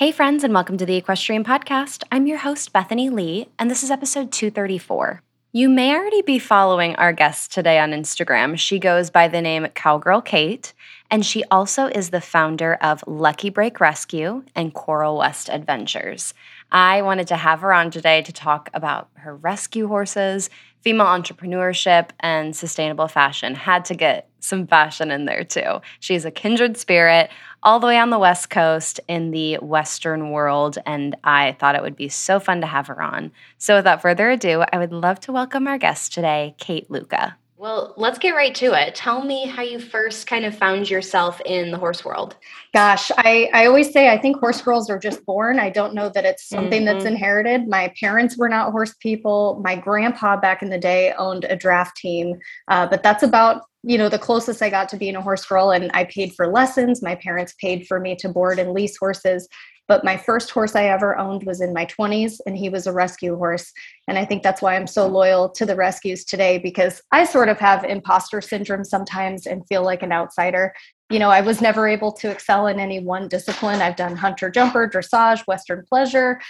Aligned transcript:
Hey, 0.00 0.12
friends, 0.12 0.44
and 0.44 0.54
welcome 0.54 0.78
to 0.78 0.86
the 0.86 0.96
Equestrian 0.96 1.44
Podcast. 1.44 2.04
I'm 2.10 2.26
your 2.26 2.38
host, 2.38 2.72
Bethany 2.72 3.10
Lee, 3.10 3.48
and 3.58 3.70
this 3.70 3.82
is 3.82 3.90
episode 3.90 4.32
234. 4.32 5.20
You 5.52 5.68
may 5.68 5.94
already 5.94 6.22
be 6.22 6.38
following 6.38 6.94
our 6.94 7.12
guest 7.12 7.52
today 7.52 7.78
on 7.78 7.90
Instagram. 7.90 8.58
She 8.58 8.78
goes 8.78 9.10
by 9.10 9.28
the 9.28 9.42
name 9.42 9.66
Cowgirl 9.74 10.22
Cait, 10.22 10.72
and 11.10 11.26
she 11.26 11.44
also 11.50 11.88
is 11.88 12.08
the 12.08 12.22
founder 12.22 12.76
of 12.76 13.04
Lucky 13.06 13.50
Break 13.50 13.78
Rescue 13.78 14.42
and 14.54 14.72
Corral 14.72 15.18
West 15.18 15.50
Adventures. 15.50 16.32
I 16.72 17.02
wanted 17.02 17.28
to 17.28 17.36
have 17.36 17.60
her 17.60 17.74
on 17.74 17.90
today 17.90 18.22
to 18.22 18.32
talk 18.32 18.70
about 18.72 19.10
her 19.16 19.36
rescue 19.36 19.86
horses, 19.86 20.48
female 20.80 21.08
entrepreneurship, 21.08 22.08
and 22.20 22.56
sustainable 22.56 23.08
fashion. 23.08 23.54
Had 23.54 23.84
to 23.84 23.94
get 23.94 24.29
some 24.40 24.66
fashion 24.66 25.10
in 25.10 25.24
there 25.24 25.44
too. 25.44 25.80
She's 26.00 26.24
a 26.24 26.30
kindred 26.30 26.76
spirit 26.76 27.30
all 27.62 27.78
the 27.78 27.86
way 27.86 27.98
on 27.98 28.10
the 28.10 28.18
West 28.18 28.50
Coast 28.50 29.00
in 29.06 29.30
the 29.30 29.56
Western 29.56 30.30
world, 30.30 30.78
and 30.86 31.16
I 31.24 31.56
thought 31.58 31.74
it 31.74 31.82
would 31.82 31.96
be 31.96 32.08
so 32.08 32.40
fun 32.40 32.60
to 32.62 32.66
have 32.66 32.86
her 32.86 33.02
on. 33.02 33.32
So, 33.58 33.76
without 33.76 34.02
further 34.02 34.30
ado, 34.30 34.64
I 34.72 34.78
would 34.78 34.92
love 34.92 35.20
to 35.20 35.32
welcome 35.32 35.66
our 35.66 35.78
guest 35.78 36.14
today, 36.14 36.54
Cait 36.58 36.90
Luca. 36.90 37.36
Well, 37.60 37.92
let's 37.98 38.18
get 38.18 38.30
right 38.30 38.54
to 38.54 38.72
it. 38.72 38.94
Tell 38.94 39.22
me 39.22 39.46
how 39.46 39.60
you 39.60 39.78
first 39.78 40.26
kind 40.26 40.46
of 40.46 40.56
found 40.56 40.88
yourself 40.88 41.42
in 41.44 41.70
the 41.70 41.76
horse 41.76 42.02
world. 42.06 42.36
Gosh, 42.72 43.10
I, 43.18 43.50
I 43.52 43.66
always 43.66 43.92
say 43.92 44.08
I 44.08 44.16
think 44.16 44.38
horse 44.38 44.62
girls 44.62 44.88
are 44.88 44.98
just 44.98 45.26
born. 45.26 45.58
I 45.58 45.68
don't 45.68 45.92
know 45.92 46.08
that 46.08 46.24
it's 46.24 46.48
something 46.48 46.84
mm-hmm. 46.84 46.86
that's 46.86 47.04
inherited. 47.04 47.68
My 47.68 47.92
parents 48.00 48.38
were 48.38 48.48
not 48.48 48.70
horse 48.70 48.94
people. 48.94 49.60
My 49.62 49.76
grandpa 49.76 50.38
back 50.38 50.62
in 50.62 50.70
the 50.70 50.78
day 50.78 51.12
owned 51.18 51.44
a 51.44 51.54
draft 51.54 51.98
team, 51.98 52.38
uh, 52.68 52.86
but 52.86 53.02
that's 53.02 53.22
about 53.22 53.64
you 53.82 53.96
know 53.96 54.08
the 54.08 54.18
closest 54.18 54.62
i 54.62 54.68
got 54.68 54.88
to 54.88 54.96
being 54.96 55.16
a 55.16 55.22
horse 55.22 55.44
girl 55.44 55.70
and 55.70 55.90
i 55.94 56.04
paid 56.04 56.34
for 56.34 56.46
lessons. 56.46 57.02
My 57.02 57.14
parents 57.14 57.54
paid 57.60 57.86
for 57.86 57.98
me 58.00 58.14
to 58.16 58.28
board 58.28 58.58
and 58.58 58.72
lease 58.72 58.96
horses. 58.96 59.48
But 59.88 60.04
my 60.04 60.16
first 60.16 60.50
horse 60.50 60.76
i 60.76 60.84
ever 60.84 61.16
owned 61.18 61.44
was 61.44 61.60
in 61.60 61.72
my 61.72 61.86
20s 61.86 62.40
and 62.46 62.56
he 62.56 62.68
was 62.68 62.86
a 62.86 62.92
rescue 62.92 63.36
horse. 63.36 63.72
And 64.06 64.18
i 64.18 64.24
think 64.24 64.42
that's 64.42 64.60
why 64.60 64.76
i'm 64.76 64.86
so 64.86 65.06
loyal 65.06 65.48
to 65.50 65.64
the 65.64 65.76
rescues 65.76 66.24
today 66.24 66.58
because 66.58 67.00
i 67.12 67.24
sort 67.24 67.48
of 67.48 67.58
have 67.58 67.84
imposter 67.84 68.40
syndrome 68.40 68.84
sometimes 68.84 69.46
and 69.46 69.66
feel 69.66 69.82
like 69.82 70.02
an 70.02 70.12
outsider. 70.12 70.74
You 71.08 71.18
know 71.18 71.30
i 71.30 71.40
was 71.40 71.60
never 71.60 71.88
able 71.88 72.12
to 72.12 72.30
excel 72.30 72.66
in 72.66 72.78
any 72.78 73.00
one 73.00 73.28
discipline. 73.28 73.80
I've 73.80 73.96
done 73.96 74.16
hunter 74.16 74.50
jumper 74.50 74.88
dressage 74.88 75.46
western 75.46 75.84
pleasure 75.88 76.40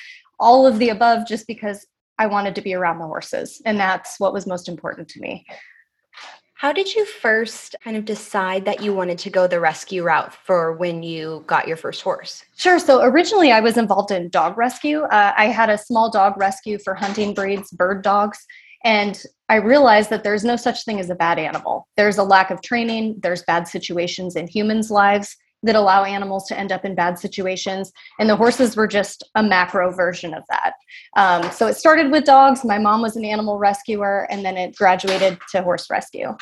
all 0.41 0.67
of 0.67 0.79
the 0.79 0.89
above 0.89 1.29
just 1.29 1.47
because 1.47 1.87
i 2.19 2.27
wanted 2.27 2.57
to 2.57 2.63
be 2.63 2.75
around 2.75 2.99
the 2.99 3.07
horses. 3.07 3.63
And 3.65 3.79
that's 3.79 4.19
what 4.19 4.33
was 4.33 4.49
most 4.49 4.69
important 4.69 5.09
to 5.11 5.21
me 5.21 5.47
how 6.61 6.75
did 6.75 6.95
you 6.95 7.07
first 7.07 7.75
kind 7.83 7.97
of 7.97 8.05
decide 8.05 8.67
that 8.67 8.83
you 8.83 8.93
wanted 8.93 9.17
to 9.17 9.31
go 9.31 9.47
the 9.47 9.59
rescue 9.59 10.03
route 10.03 10.35
for 10.45 10.75
when 10.75 11.03
you 11.03 11.43
got 11.47 11.67
your 11.67 11.77
first 11.79 12.03
horse? 12.03 12.45
Sure. 12.55 12.79
So 12.79 13.01
originally 13.03 13.51
I 13.51 13.61
was 13.61 13.79
involved 13.79 14.11
in 14.11 14.29
dog 14.29 14.59
rescue. 14.59 15.01
Uh, 15.05 15.33
I 15.35 15.47
had 15.47 15.71
a 15.71 15.79
small 15.79 16.11
dog 16.11 16.37
rescue 16.37 16.79
for 16.79 16.95
hunting 16.95 17.33
breeds, 17.33 17.71
bird 17.71 18.03
dogs. 18.03 18.45
And 18.85 19.23
I 19.49 19.55
realized 19.55 20.11
that 20.11 20.23
there's 20.23 20.45
no 20.45 20.57
such 20.57 20.85
thing 20.85 21.01
as 21.01 21.09
a 21.09 21.15
bad 21.15 21.39
animal. 21.39 21.89
There's 21.97 22.19
a 22.19 22.25
lack 22.25 22.51
of 22.51 22.61
training, 22.61 23.21
there's 23.23 23.43
bad 23.45 23.67
situations 23.67 24.37
in 24.37 24.47
humans' 24.47 24.91
lives 24.91 25.35
that 25.63 25.77
allow 25.77 26.05
animals 26.05 26.47
to 26.49 26.59
end 26.59 26.73
up 26.73 26.85
in 26.85 26.95
bad 26.95 27.19
situations. 27.19 27.93
And 28.19 28.29
the 28.29 28.37
horses 28.37 28.77
were 28.77 28.87
just 28.87 29.23
a 29.35 29.43
macro 29.43 29.93
version 29.93 30.35
of 30.35 30.45
that. 30.49 30.75
Um, 31.17 31.51
so 31.53 31.67
it 31.67 31.77
started 31.77 32.11
with 32.11 32.25
dogs. 32.25 32.65
My 32.65 32.79
mom 32.79 33.03
was 33.03 33.17
an 33.17 33.25
animal 33.25 33.59
rescuer, 33.59 34.27
and 34.31 34.45
then 34.45 34.57
it 34.57 34.77
graduated 34.77 35.39
to 35.53 35.63
horse 35.63 35.89
rescue. 35.91 36.35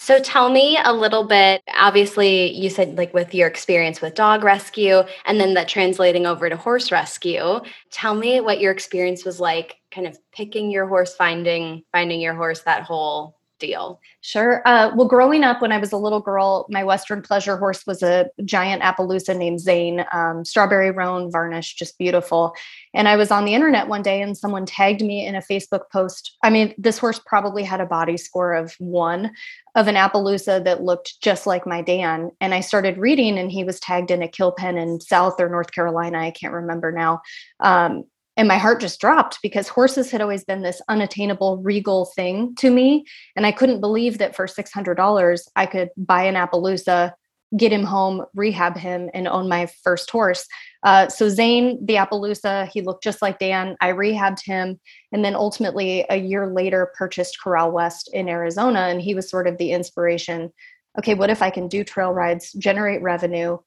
So 0.00 0.20
tell 0.20 0.48
me 0.48 0.78
a 0.84 0.92
little 0.92 1.24
bit. 1.24 1.60
Obviously, 1.74 2.52
you 2.52 2.70
said 2.70 2.96
like 2.96 3.12
with 3.12 3.34
your 3.34 3.48
experience 3.48 4.00
with 4.00 4.14
dog 4.14 4.44
rescue 4.44 5.02
and 5.26 5.40
then 5.40 5.54
that 5.54 5.66
translating 5.66 6.24
over 6.24 6.48
to 6.48 6.56
horse 6.56 6.92
rescue. 6.92 7.60
Tell 7.90 8.14
me 8.14 8.40
what 8.40 8.60
your 8.60 8.70
experience 8.70 9.24
was 9.24 9.40
like 9.40 9.74
kind 9.90 10.06
of 10.06 10.16
picking 10.32 10.70
your 10.70 10.86
horse, 10.86 11.16
finding 11.16 11.82
finding 11.90 12.20
your 12.20 12.34
horse 12.34 12.60
that 12.60 12.84
whole 12.84 13.37
deal? 13.58 14.00
Sure. 14.20 14.62
Uh, 14.66 14.90
well, 14.94 15.06
growing 15.06 15.44
up 15.44 15.60
when 15.60 15.72
I 15.72 15.78
was 15.78 15.92
a 15.92 15.96
little 15.96 16.20
girl, 16.20 16.66
my 16.68 16.84
Western 16.84 17.22
pleasure 17.22 17.56
horse 17.56 17.86
was 17.86 18.02
a 18.02 18.28
giant 18.44 18.82
Appaloosa 18.82 19.36
named 19.36 19.60
Zane, 19.60 20.04
um, 20.12 20.44
strawberry 20.44 20.90
roan 20.90 21.30
varnish, 21.30 21.74
just 21.74 21.98
beautiful. 21.98 22.54
And 22.94 23.08
I 23.08 23.16
was 23.16 23.30
on 23.30 23.44
the 23.44 23.54
internet 23.54 23.88
one 23.88 24.02
day 24.02 24.22
and 24.22 24.36
someone 24.36 24.66
tagged 24.66 25.02
me 25.02 25.26
in 25.26 25.34
a 25.34 25.42
Facebook 25.42 25.90
post. 25.92 26.36
I 26.42 26.50
mean, 26.50 26.74
this 26.78 26.98
horse 26.98 27.20
probably 27.24 27.62
had 27.62 27.80
a 27.80 27.86
body 27.86 28.16
score 28.16 28.54
of 28.54 28.74
one 28.78 29.32
of 29.74 29.86
an 29.86 29.94
Appaloosa 29.94 30.64
that 30.64 30.82
looked 30.82 31.20
just 31.20 31.46
like 31.46 31.66
my 31.66 31.82
Dan. 31.82 32.30
And 32.40 32.54
I 32.54 32.60
started 32.60 32.98
reading, 32.98 33.38
and 33.38 33.52
he 33.52 33.62
was 33.62 33.78
tagged 33.78 34.10
in 34.10 34.22
a 34.22 34.28
kill 34.28 34.52
pen 34.52 34.76
in 34.76 35.00
South 35.00 35.40
or 35.40 35.48
North 35.48 35.72
Carolina. 35.72 36.18
I 36.18 36.32
can't 36.32 36.52
remember 36.52 36.90
now. 36.90 37.20
Um, 37.60 38.04
and 38.38 38.46
my 38.46 38.56
heart 38.56 38.80
just 38.80 39.00
dropped 39.00 39.40
because 39.42 39.66
horses 39.66 40.12
had 40.12 40.22
always 40.22 40.44
been 40.44 40.62
this 40.62 40.80
unattainable 40.88 41.58
regal 41.58 42.06
thing 42.16 42.54
to 42.60 42.70
me. 42.70 43.04
And 43.36 43.44
i 43.44 43.52
couldn't 43.52 43.80
believe 43.80 44.18
that 44.18 44.34
for 44.34 44.46
$600 44.46 45.40
i 45.56 45.66
could 45.66 45.90
buy 45.96 46.22
an 46.22 46.36
appaloosa 46.36 47.12
get 47.56 47.72
him 47.72 47.82
home 47.82 48.24
rehab 48.34 48.76
him 48.76 49.08
and 49.14 49.26
own 49.26 49.48
my 49.48 49.66
first 49.82 50.10
horse. 50.10 50.46
Uh, 50.82 51.08
so 51.08 51.28
zane 51.28 51.84
the 51.84 51.94
appaloosa 51.94 52.68
he 52.68 52.82
looked 52.82 53.02
just 53.02 53.22
like 53.22 53.38
dan. 53.38 53.74
I 53.80 53.92
rehabbed 53.92 54.44
him 54.44 54.78
and 55.12 55.24
then 55.24 55.34
ultimately 55.34 56.04
a 56.10 56.16
year 56.16 56.46
later 56.46 56.92
purchased 56.96 57.40
corral 57.42 57.72
west 57.72 58.10
in 58.12 58.28
arizona. 58.28 58.80
And 58.80 59.00
he 59.00 59.14
was 59.14 59.30
sort 59.30 59.48
of 59.48 59.58
the 59.58 59.72
inspiration. 59.72 60.52
Okay 60.98 61.14
what 61.14 61.30
if 61.30 61.42
i 61.42 61.50
can 61.50 61.68
do 61.68 61.82
trail 61.84 62.12
rides 62.12 62.52
generate 62.52 63.02
revenue 63.02 63.58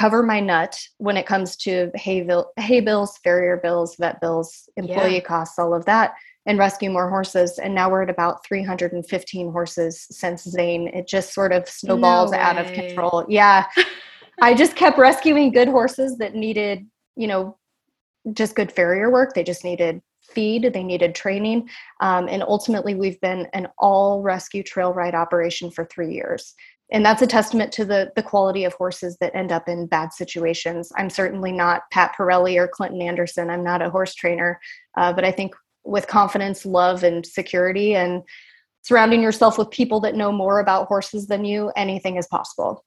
cover 0.00 0.22
my 0.22 0.40
nut 0.40 0.80
when 0.96 1.18
it 1.18 1.26
comes 1.26 1.56
to 1.56 1.90
hay, 1.94 2.22
bill, 2.22 2.50
hay 2.56 2.80
bills, 2.80 3.18
farrier 3.22 3.58
bills, 3.58 3.96
vet 3.96 4.18
bills, 4.18 4.66
employee 4.78 5.16
yeah. 5.16 5.20
costs, 5.20 5.58
all 5.58 5.74
of 5.74 5.84
that, 5.84 6.14
and 6.46 6.58
rescue 6.58 6.88
more 6.88 7.10
horses. 7.10 7.58
And 7.58 7.74
now 7.74 7.90
we're 7.90 8.04
at 8.04 8.08
about 8.08 8.42
315 8.46 9.52
horses 9.52 10.06
since 10.10 10.44
Zane. 10.44 10.88
It 10.88 11.06
just 11.06 11.34
sort 11.34 11.52
of 11.52 11.68
snowballs 11.68 12.30
no 12.30 12.38
out 12.38 12.56
of 12.56 12.72
control. 12.72 13.26
Yeah. 13.28 13.66
I 14.40 14.54
just 14.54 14.74
kept 14.74 14.96
rescuing 14.96 15.52
good 15.52 15.68
horses 15.68 16.16
that 16.16 16.34
needed, 16.34 16.86
you 17.14 17.26
know, 17.26 17.58
just 18.32 18.56
good 18.56 18.72
farrier 18.72 19.10
work. 19.10 19.34
They 19.34 19.44
just 19.44 19.64
needed 19.64 20.00
feed, 20.22 20.72
they 20.72 20.82
needed 20.82 21.14
training. 21.14 21.68
Um, 22.00 22.26
and 22.26 22.42
ultimately, 22.42 22.94
we've 22.94 23.20
been 23.20 23.48
an 23.52 23.68
all 23.76 24.22
rescue 24.22 24.62
trail 24.62 24.94
ride 24.94 25.14
operation 25.14 25.70
for 25.70 25.84
three 25.84 26.14
years 26.14 26.54
and 26.92 27.04
that's 27.04 27.22
a 27.22 27.26
testament 27.26 27.72
to 27.72 27.84
the 27.84 28.12
the 28.16 28.22
quality 28.22 28.64
of 28.64 28.74
horses 28.74 29.16
that 29.20 29.34
end 29.34 29.52
up 29.52 29.68
in 29.68 29.86
bad 29.86 30.12
situations. 30.12 30.92
I'm 30.96 31.10
certainly 31.10 31.52
not 31.52 31.82
Pat 31.90 32.14
Parelli 32.16 32.56
or 32.56 32.68
Clinton 32.68 33.02
Anderson. 33.02 33.50
I'm 33.50 33.64
not 33.64 33.82
a 33.82 33.90
horse 33.90 34.14
trainer, 34.14 34.60
uh, 34.96 35.12
but 35.12 35.24
I 35.24 35.30
think 35.30 35.54
with 35.84 36.06
confidence, 36.08 36.66
love, 36.66 37.02
and 37.04 37.24
security, 37.24 37.94
and 37.94 38.22
surrounding 38.82 39.22
yourself 39.22 39.56
with 39.56 39.70
people 39.70 40.00
that 40.00 40.16
know 40.16 40.32
more 40.32 40.60
about 40.60 40.88
horses 40.88 41.26
than 41.26 41.44
you, 41.44 41.72
anything 41.76 42.16
is 42.16 42.26
possible. 42.26 42.84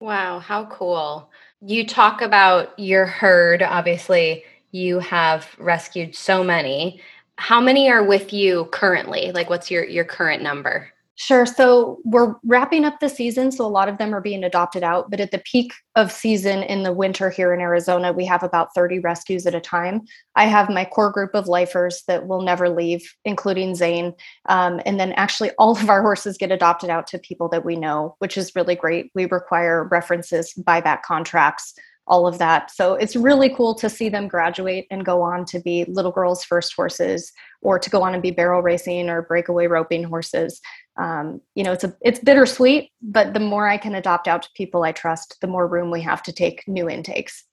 Wow, 0.00 0.38
how 0.40 0.66
cool! 0.66 1.30
You 1.60 1.86
talk 1.86 2.20
about 2.20 2.78
your 2.78 3.06
herd. 3.06 3.62
Obviously, 3.62 4.44
you 4.72 4.98
have 4.98 5.48
rescued 5.58 6.16
so 6.16 6.42
many. 6.42 7.00
How 7.36 7.60
many 7.60 7.90
are 7.90 8.04
with 8.04 8.32
you 8.32 8.66
currently? 8.66 9.30
Like, 9.32 9.48
what's 9.48 9.70
your 9.70 9.84
your 9.84 10.04
current 10.04 10.42
number? 10.42 10.90
Sure. 11.16 11.46
So 11.46 12.00
we're 12.04 12.34
wrapping 12.42 12.84
up 12.84 12.98
the 12.98 13.08
season. 13.08 13.52
So 13.52 13.64
a 13.64 13.68
lot 13.68 13.88
of 13.88 13.98
them 13.98 14.12
are 14.12 14.20
being 14.20 14.42
adopted 14.42 14.82
out. 14.82 15.10
But 15.10 15.20
at 15.20 15.30
the 15.30 15.42
peak 15.44 15.72
of 15.94 16.10
season 16.10 16.64
in 16.64 16.82
the 16.82 16.92
winter 16.92 17.30
here 17.30 17.54
in 17.54 17.60
Arizona, 17.60 18.12
we 18.12 18.24
have 18.26 18.42
about 18.42 18.74
30 18.74 18.98
rescues 18.98 19.46
at 19.46 19.54
a 19.54 19.60
time. 19.60 20.02
I 20.34 20.46
have 20.46 20.68
my 20.68 20.84
core 20.84 21.12
group 21.12 21.30
of 21.34 21.46
lifers 21.46 22.02
that 22.08 22.26
will 22.26 22.42
never 22.42 22.68
leave, 22.68 23.14
including 23.24 23.76
Zane. 23.76 24.12
Um, 24.48 24.80
and 24.84 24.98
then 24.98 25.12
actually, 25.12 25.50
all 25.58 25.78
of 25.78 25.88
our 25.88 26.02
horses 26.02 26.36
get 26.36 26.50
adopted 26.50 26.90
out 26.90 27.06
to 27.08 27.18
people 27.20 27.48
that 27.50 27.64
we 27.64 27.76
know, 27.76 28.16
which 28.18 28.36
is 28.36 28.56
really 28.56 28.74
great. 28.74 29.12
We 29.14 29.26
require 29.26 29.84
references, 29.84 30.52
buyback 30.66 31.02
contracts, 31.02 31.74
all 32.06 32.26
of 32.26 32.38
that. 32.38 32.70
So 32.70 32.94
it's 32.94 33.16
really 33.16 33.48
cool 33.48 33.74
to 33.76 33.88
see 33.88 34.08
them 34.08 34.28
graduate 34.28 34.86
and 34.90 35.04
go 35.04 35.22
on 35.22 35.44
to 35.46 35.60
be 35.60 35.84
little 35.86 36.12
girls' 36.12 36.44
first 36.44 36.74
horses 36.74 37.32
or 37.62 37.78
to 37.78 37.90
go 37.90 38.02
on 38.02 38.12
and 38.12 38.22
be 38.22 38.30
barrel 38.30 38.62
racing 38.62 39.08
or 39.08 39.22
breakaway 39.22 39.66
roping 39.66 40.04
horses. 40.04 40.60
Um, 40.96 41.40
you 41.54 41.64
know, 41.64 41.72
it's 41.72 41.84
a 41.84 41.96
it's 42.00 42.20
bittersweet, 42.20 42.90
but 43.02 43.34
the 43.34 43.40
more 43.40 43.68
I 43.68 43.78
can 43.78 43.94
adopt 43.94 44.28
out 44.28 44.42
to 44.42 44.48
people 44.54 44.84
I 44.84 44.92
trust, 44.92 45.40
the 45.40 45.46
more 45.46 45.66
room 45.66 45.90
we 45.90 46.00
have 46.02 46.22
to 46.24 46.32
take 46.32 46.66
new 46.68 46.88
intakes. 46.88 47.44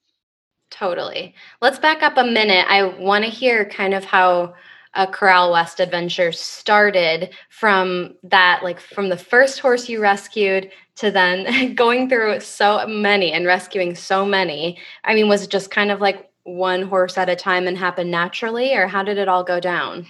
Totally. 0.70 1.36
Let's 1.62 1.80
back 1.80 2.02
up 2.02 2.18
a 2.18 2.24
minute. 2.24 2.66
I 2.70 2.84
want 2.84 3.26
to 3.26 3.30
hear 3.30 3.66
kind 3.66 3.94
of 3.94 4.06
how 4.06 4.54
a 4.94 5.08
Corral 5.08 5.52
West 5.52 5.80
adventure 5.80 6.32
started 6.32 7.34
from 7.50 8.16
that, 8.24 8.62
like 8.64 8.80
from 8.80 9.10
the 9.10 9.18
first 9.18 9.60
horse 9.60 9.88
you 9.88 10.02
rescued 10.02 10.70
to 10.96 11.12
then 11.12 11.76
going 11.76 12.10
through 12.10 12.40
so 12.42 12.86
many 12.88 13.32
and 13.32 13.46
rescuing 13.46 13.96
so 13.96 14.26
many. 14.26 14.78
I 15.04 15.14
mean, 15.14 15.28
was 15.30 15.44
it 15.44 15.50
just 15.50 15.72
kind 15.72 15.92
of 15.92 16.02
like 16.02 16.30
one 16.44 16.82
horse 16.82 17.18
at 17.18 17.30
a 17.30 17.36
time 17.36 17.68
and 17.68 17.78
happened 17.78 18.12
naturally, 18.12 18.76
or 18.76 18.88
how 18.88 19.04
did 19.04 19.18
it 19.18 19.28
all 19.28 19.44
go 19.44 19.60
down? 19.60 20.06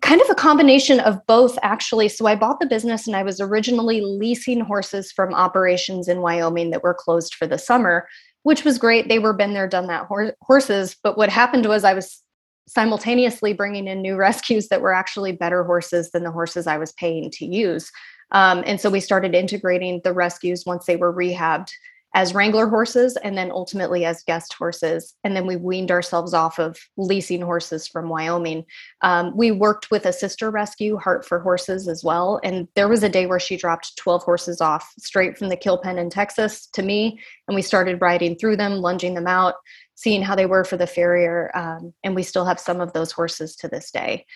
Kind 0.00 0.20
of 0.20 0.28
a 0.28 0.34
combination 0.34 1.00
of 1.00 1.24
both 1.26 1.58
actually. 1.62 2.08
So 2.08 2.26
i 2.26 2.34
bought 2.34 2.60
the 2.60 2.66
business 2.66 3.06
and 3.06 3.16
i 3.16 3.22
was 3.22 3.40
originally 3.40 4.00
leasing 4.00 4.60
horses 4.60 5.12
from 5.12 5.34
operations 5.34 6.08
in 6.08 6.20
wyoming 6.20 6.70
that 6.70 6.82
were 6.82 6.94
closed 6.94 7.34
for 7.34 7.46
the 7.46 7.58
summer 7.58 8.06
which 8.46 8.62
was 8.62 8.78
great. 8.78 9.08
They 9.08 9.18
were 9.18 9.32
been 9.32 9.54
there 9.54 9.66
done 9.66 9.88
that 9.88 10.06
horses. 10.40 10.94
But 11.02 11.18
what 11.18 11.30
happened 11.30 11.66
was 11.66 11.82
i 11.82 11.94
was 11.94 12.22
simultaneously 12.68 13.52
bringing 13.52 13.88
in 13.88 14.00
new 14.00 14.14
rescues 14.14 14.68
that 14.68 14.80
were 14.80 14.92
actually 14.92 15.32
better 15.32 15.64
horses 15.64 16.12
than 16.12 16.22
the 16.22 16.30
horses 16.30 16.68
i 16.68 16.78
was 16.78 16.92
paying 16.92 17.30
to 17.32 17.44
use. 17.44 17.90
Um, 18.30 18.62
and 18.64 18.80
so 18.80 18.88
we 18.88 19.00
started 19.00 19.34
integrating 19.34 20.00
the 20.04 20.12
rescues 20.12 20.64
once 20.64 20.86
they 20.86 20.96
were 20.96 21.12
rehabbed 21.12 21.70
as 22.14 22.34
wrangler 22.34 22.66
horses 22.66 23.16
and 23.18 23.36
then 23.36 23.50
ultimately 23.50 24.04
as 24.04 24.22
guest 24.22 24.54
horses. 24.54 25.14
And 25.22 25.36
then 25.36 25.46
we 25.46 25.56
weaned 25.56 25.90
ourselves 25.90 26.32
off 26.32 26.58
of 26.58 26.78
leasing 26.96 27.42
horses 27.42 27.86
from 27.86 28.08
wyoming. 28.08 28.64
Um, 29.02 29.36
we 29.36 29.50
worked 29.50 29.90
with 29.90 30.06
a 30.06 30.12
sister 30.12 30.50
rescue 30.50 30.96
heart 30.96 31.26
for 31.26 31.40
horses 31.40 31.88
as 31.88 32.02
well. 32.02 32.40
And 32.42 32.68
there 32.74 32.88
was 32.88 33.02
a 33.02 33.08
day 33.08 33.26
where 33.26 33.40
she 33.40 33.56
dropped 33.56 33.96
12 33.98 34.22
horses 34.22 34.60
off 34.60 34.90
straight 34.98 35.36
from 35.36 35.50
the 35.50 35.56
kill 35.56 35.78
pen 35.78 35.98
in 35.98 36.08
texas 36.08 36.66
to 36.72 36.82
me. 36.82 37.20
And 37.48 37.54
we 37.54 37.62
started 37.62 38.00
riding 38.00 38.36
through 38.36 38.56
them 38.56 38.76
lunging 38.76 39.14
them 39.14 39.26
out 39.26 39.54
seeing 39.98 40.20
how 40.22 40.34
they 40.34 40.46
were 40.46 40.62
for 40.62 40.76
the 40.76 40.86
farrier. 40.86 41.50
Um, 41.54 41.94
and 42.04 42.14
we 42.14 42.22
still 42.22 42.44
have 42.44 42.60
some 42.60 42.80
of 42.80 42.92
those 42.92 43.12
horses 43.12 43.56
to 43.56 43.68
this 43.68 43.90
day. 43.90 44.26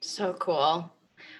So 0.00 0.32
cool 0.34 0.92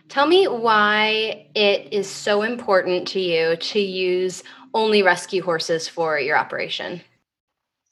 Tell 0.08 0.26
me 0.26 0.46
why 0.46 1.46
it 1.54 1.92
is 1.92 2.08
so 2.08 2.42
important 2.42 3.08
to 3.08 3.20
you 3.20 3.56
to 3.56 3.80
use 3.80 4.42
only 4.74 5.02
rescue 5.02 5.42
horses 5.42 5.88
for 5.88 6.18
your 6.18 6.36
operation? 6.36 7.02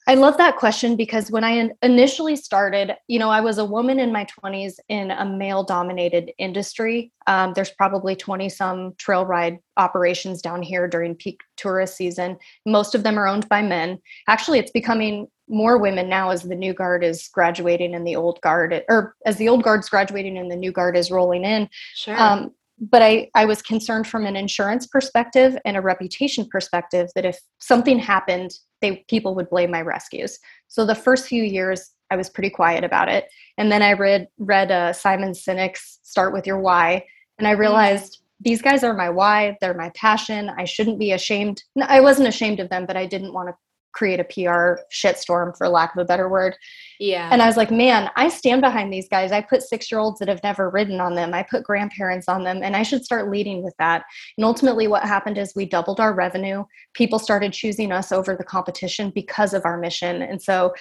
I 0.07 0.15
love 0.15 0.37
that 0.37 0.57
question 0.57 0.95
because 0.95 1.29
when 1.29 1.43
I 1.43 1.69
initially 1.83 2.35
started, 2.35 2.95
you 3.07 3.19
know, 3.19 3.29
I 3.29 3.39
was 3.39 3.59
a 3.59 3.65
woman 3.65 3.99
in 3.99 4.11
my 4.11 4.25
20s 4.25 4.73
in 4.89 5.11
a 5.11 5.25
male 5.25 5.63
dominated 5.63 6.31
industry. 6.39 7.11
Um, 7.27 7.53
there's 7.53 7.69
probably 7.69 8.15
20 8.15 8.49
some 8.49 8.93
trail 8.97 9.25
ride 9.27 9.59
operations 9.77 10.41
down 10.41 10.63
here 10.63 10.87
during 10.87 11.15
peak 11.15 11.41
tourist 11.55 11.97
season. 11.97 12.37
Most 12.65 12.95
of 12.95 13.03
them 13.03 13.17
are 13.19 13.27
owned 13.27 13.47
by 13.47 13.61
men. 13.61 13.99
Actually, 14.27 14.57
it's 14.57 14.71
becoming 14.71 15.27
more 15.51 15.77
women 15.77 16.09
now 16.09 16.29
as 16.29 16.43
the 16.43 16.55
new 16.55 16.73
guard 16.73 17.03
is 17.03 17.27
graduating 17.27 17.93
and 17.93 18.07
the 18.07 18.15
old 18.15 18.41
guard, 18.41 18.83
or 18.89 19.15
as 19.25 19.35
the 19.37 19.49
old 19.49 19.63
guard's 19.63 19.89
graduating 19.89 20.37
and 20.37 20.49
the 20.49 20.55
new 20.55 20.71
guard 20.71 20.97
is 20.97 21.11
rolling 21.11 21.43
in. 21.43 21.69
Sure. 21.95 22.19
Um, 22.19 22.51
but 22.79 23.03
I, 23.03 23.29
I 23.35 23.45
was 23.45 23.61
concerned 23.61 24.07
from 24.07 24.25
an 24.25 24.35
insurance 24.35 24.87
perspective 24.87 25.55
and 25.65 25.77
a 25.77 25.81
reputation 25.81 26.47
perspective 26.49 27.09
that 27.13 27.25
if 27.25 27.39
something 27.59 27.99
happened, 27.99 28.51
they 28.81 29.05
people 29.07 29.35
would 29.35 29.49
blame 29.49 29.69
my 29.69 29.81
rescues. 29.81 30.39
So 30.67 30.85
the 30.85 30.95
first 30.95 31.27
few 31.27 31.43
years, 31.43 31.91
I 32.09 32.15
was 32.15 32.29
pretty 32.29 32.49
quiet 32.49 32.83
about 32.83 33.07
it, 33.07 33.25
and 33.57 33.71
then 33.71 33.83
I 33.83 33.93
read 33.93 34.27
read 34.39 34.71
uh, 34.71 34.93
Simon 34.93 35.33
Sinek's 35.33 35.99
"Start 36.01 36.33
with 36.33 36.47
Your 36.47 36.59
Why," 36.59 37.05
and 37.37 37.47
I 37.47 37.53
mm. 37.53 37.59
realized 37.59 38.21
these 38.39 38.61
guys 38.61 38.83
are 38.83 38.95
my 38.95 39.09
why. 39.09 39.57
They're 39.61 39.75
my 39.75 39.91
passion. 39.95 40.49
I 40.49 40.65
shouldn't 40.65 40.99
be 40.99 41.11
ashamed. 41.11 41.63
I 41.79 42.01
wasn't 42.01 42.27
ashamed 42.27 42.59
of 42.59 42.69
them, 42.69 42.87
but 42.87 42.97
I 42.97 43.05
didn't 43.05 43.33
want 43.33 43.49
to 43.49 43.55
create 43.93 44.19
a 44.19 44.23
PR 44.23 44.81
shitstorm 44.91 45.55
for 45.57 45.67
lack 45.67 45.95
of 45.95 46.01
a 46.01 46.05
better 46.05 46.29
word. 46.29 46.55
Yeah. 46.99 47.29
And 47.31 47.41
I 47.41 47.47
was 47.47 47.57
like, 47.57 47.71
man, 47.71 48.09
I 48.15 48.29
stand 48.29 48.61
behind 48.61 48.91
these 48.91 49.07
guys. 49.09 49.31
I 49.31 49.41
put 49.41 49.61
six 49.61 49.91
year 49.91 49.99
olds 49.99 50.19
that 50.19 50.27
have 50.27 50.43
never 50.43 50.69
ridden 50.69 50.99
on 50.99 51.15
them. 51.15 51.33
I 51.33 51.43
put 51.43 51.63
grandparents 51.63 52.27
on 52.27 52.43
them 52.43 52.61
and 52.63 52.75
I 52.75 52.83
should 52.83 53.03
start 53.03 53.29
leading 53.29 53.63
with 53.63 53.73
that. 53.79 54.03
And 54.37 54.45
ultimately 54.45 54.87
what 54.87 55.03
happened 55.03 55.37
is 55.37 55.53
we 55.55 55.65
doubled 55.65 55.99
our 55.99 56.13
revenue. 56.13 56.63
People 56.93 57.19
started 57.19 57.53
choosing 57.53 57.91
us 57.91 58.11
over 58.11 58.35
the 58.35 58.43
competition 58.43 59.11
because 59.13 59.53
of 59.53 59.65
our 59.65 59.77
mission. 59.77 60.21
And 60.21 60.41
so 60.41 60.73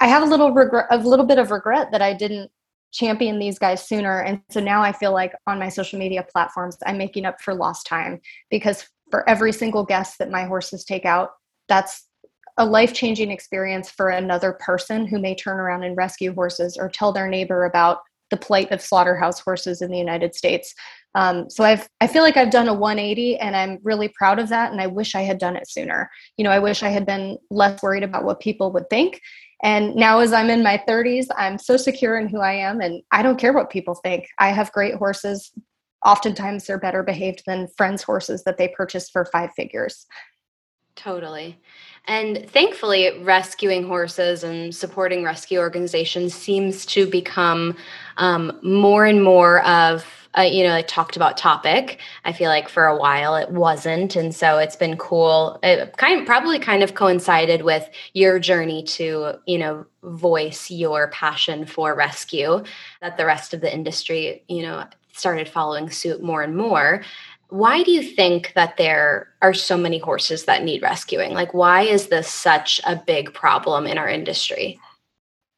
I 0.00 0.08
have 0.08 0.22
a 0.22 0.26
little 0.26 0.52
regret, 0.52 0.86
a 0.90 0.98
little 0.98 1.26
bit 1.26 1.38
of 1.38 1.50
regret 1.50 1.88
that 1.92 2.02
I 2.02 2.12
didn't 2.12 2.50
champion 2.92 3.38
these 3.38 3.58
guys 3.58 3.86
sooner. 3.86 4.20
And 4.20 4.40
so 4.50 4.60
now 4.60 4.82
I 4.82 4.92
feel 4.92 5.12
like 5.12 5.32
on 5.46 5.58
my 5.58 5.68
social 5.68 5.98
media 5.98 6.24
platforms, 6.30 6.76
I'm 6.86 6.98
making 6.98 7.24
up 7.24 7.40
for 7.40 7.54
lost 7.54 7.86
time 7.86 8.20
because 8.50 8.86
for 9.10 9.28
every 9.28 9.52
single 9.52 9.84
guest 9.84 10.18
that 10.18 10.30
my 10.30 10.44
horses 10.44 10.84
take 10.84 11.04
out, 11.04 11.30
that's 11.68 12.06
a 12.58 12.66
life 12.66 12.92
changing 12.92 13.30
experience 13.30 13.90
for 13.90 14.10
another 14.10 14.52
person 14.54 15.06
who 15.06 15.18
may 15.18 15.34
turn 15.34 15.58
around 15.58 15.84
and 15.84 15.96
rescue 15.96 16.34
horses 16.34 16.76
or 16.76 16.88
tell 16.88 17.12
their 17.12 17.28
neighbor 17.28 17.64
about 17.64 17.98
the 18.30 18.36
plight 18.36 18.72
of 18.72 18.80
slaughterhouse 18.80 19.38
horses 19.40 19.82
in 19.82 19.90
the 19.90 19.98
United 19.98 20.34
States. 20.34 20.74
Um, 21.14 21.50
so 21.50 21.64
I've 21.64 21.86
I 22.00 22.06
feel 22.06 22.22
like 22.22 22.38
I've 22.38 22.50
done 22.50 22.68
a 22.68 22.74
180 22.74 23.36
and 23.36 23.54
I'm 23.54 23.78
really 23.82 24.08
proud 24.08 24.38
of 24.38 24.48
that 24.48 24.72
and 24.72 24.80
I 24.80 24.86
wish 24.86 25.14
I 25.14 25.20
had 25.20 25.38
done 25.38 25.54
it 25.54 25.68
sooner. 25.68 26.10
You 26.38 26.44
know, 26.44 26.50
I 26.50 26.58
wish 26.58 26.82
I 26.82 26.88
had 26.88 27.04
been 27.04 27.36
less 27.50 27.82
worried 27.82 28.02
about 28.02 28.24
what 28.24 28.40
people 28.40 28.72
would 28.72 28.88
think. 28.88 29.20
And 29.62 29.94
now 29.94 30.20
as 30.20 30.32
I'm 30.32 30.50
in 30.50 30.62
my 30.62 30.82
30s, 30.88 31.26
I'm 31.36 31.58
so 31.58 31.76
secure 31.76 32.18
in 32.18 32.28
who 32.28 32.40
I 32.40 32.54
am 32.54 32.80
and 32.80 33.02
I 33.12 33.22
don't 33.22 33.38
care 33.38 33.52
what 33.52 33.70
people 33.70 33.94
think. 33.96 34.26
I 34.38 34.48
have 34.48 34.72
great 34.72 34.94
horses. 34.94 35.52
Oftentimes 36.04 36.66
they're 36.66 36.78
better 36.78 37.02
behaved 37.02 37.42
than 37.46 37.68
friends' 37.76 38.02
horses 38.02 38.42
that 38.44 38.56
they 38.56 38.68
purchased 38.68 39.12
for 39.12 39.26
five 39.26 39.50
figures. 39.54 40.06
Totally. 40.94 41.58
And 42.06 42.48
thankfully, 42.50 43.22
rescuing 43.22 43.86
horses 43.86 44.42
and 44.42 44.74
supporting 44.74 45.22
rescue 45.22 45.60
organizations 45.60 46.34
seems 46.34 46.84
to 46.86 47.06
become 47.06 47.76
um, 48.16 48.58
more 48.62 49.06
and 49.06 49.22
more 49.22 49.64
of 49.64 50.04
a, 50.34 50.46
you 50.46 50.64
know, 50.64 50.70
like 50.70 50.88
talked 50.88 51.14
about 51.16 51.36
topic. 51.36 52.00
I 52.24 52.32
feel 52.32 52.48
like 52.48 52.68
for 52.68 52.86
a 52.86 52.96
while 52.96 53.36
it 53.36 53.50
wasn't, 53.50 54.16
and 54.16 54.34
so 54.34 54.58
it's 54.58 54.76
been 54.76 54.96
cool. 54.96 55.60
It 55.62 55.96
kind 55.96 56.20
of, 56.20 56.26
probably 56.26 56.58
kind 56.58 56.82
of 56.82 56.94
coincided 56.94 57.62
with 57.62 57.88
your 58.14 58.38
journey 58.38 58.82
to 58.84 59.34
you 59.46 59.58
know 59.58 59.86
voice 60.02 60.70
your 60.70 61.08
passion 61.08 61.66
for 61.66 61.94
rescue 61.94 62.64
that 63.00 63.16
the 63.16 63.26
rest 63.26 63.54
of 63.54 63.60
the 63.60 63.72
industry 63.72 64.42
you 64.48 64.62
know 64.62 64.84
started 65.12 65.48
following 65.48 65.90
suit 65.90 66.22
more 66.22 66.42
and 66.42 66.56
more 66.56 67.02
why 67.52 67.82
do 67.82 67.90
you 67.90 68.02
think 68.02 68.54
that 68.54 68.78
there 68.78 69.28
are 69.42 69.52
so 69.52 69.76
many 69.76 69.98
horses 69.98 70.46
that 70.46 70.64
need 70.64 70.80
rescuing? 70.80 71.34
Like, 71.34 71.52
why 71.52 71.82
is 71.82 72.06
this 72.06 72.26
such 72.26 72.80
a 72.86 72.96
big 72.96 73.34
problem 73.34 73.86
in 73.86 73.98
our 73.98 74.08
industry? 74.08 74.80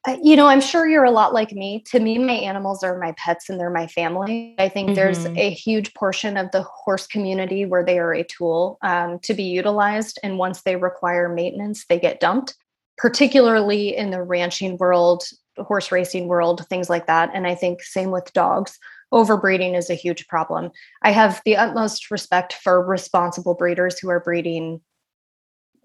Uh, 0.05 0.17
you 0.21 0.35
know, 0.35 0.45
I'm 0.45 0.59
sure 0.59 0.89
you're 0.89 1.05
a 1.05 1.11
lot 1.11 1.33
like 1.33 1.53
me. 1.53 1.83
To 1.91 2.01
me, 2.01 2.17
my 2.19 2.33
animals 2.33 2.83
are 2.83 2.99
my 2.99 3.13
pets 3.13 3.49
and 3.49 3.57
they're 3.57 3.69
my 3.69 3.87
family. 3.87 4.55
I 4.59 4.67
think 4.67 4.89
mm-hmm. 4.89 4.95
there's 4.95 5.25
a 5.25 5.49
huge 5.51 5.93
portion 5.93 6.35
of 6.35 6.51
the 6.51 6.63
horse 6.63 7.07
community 7.07 7.63
where 7.63 7.85
they 7.85 7.97
are 7.97 8.13
a 8.13 8.25
tool 8.25 8.77
um, 8.81 9.17
to 9.19 9.33
be 9.33 9.43
utilized. 9.43 10.19
And 10.21 10.37
once 10.37 10.63
they 10.63 10.75
require 10.75 11.29
maintenance, 11.29 11.85
they 11.87 11.97
get 11.97 12.19
dumped, 12.19 12.55
particularly 12.97 13.95
in 13.95 14.11
the 14.11 14.21
ranching 14.21 14.75
world, 14.77 15.23
horse 15.59 15.93
racing 15.93 16.27
world, 16.27 16.67
things 16.67 16.89
like 16.89 17.07
that. 17.07 17.31
And 17.33 17.47
I 17.47 17.55
think 17.55 17.81
same 17.81 18.11
with 18.11 18.33
dogs 18.33 18.77
overbreeding 19.13 19.77
is 19.77 19.89
a 19.89 19.95
huge 19.95 20.27
problem. 20.27 20.71
I 21.03 21.11
have 21.11 21.41
the 21.45 21.57
utmost 21.57 22.11
respect 22.11 22.53
for 22.53 22.83
responsible 22.83 23.53
breeders 23.53 23.99
who 23.99 24.09
are 24.09 24.19
breeding, 24.19 24.81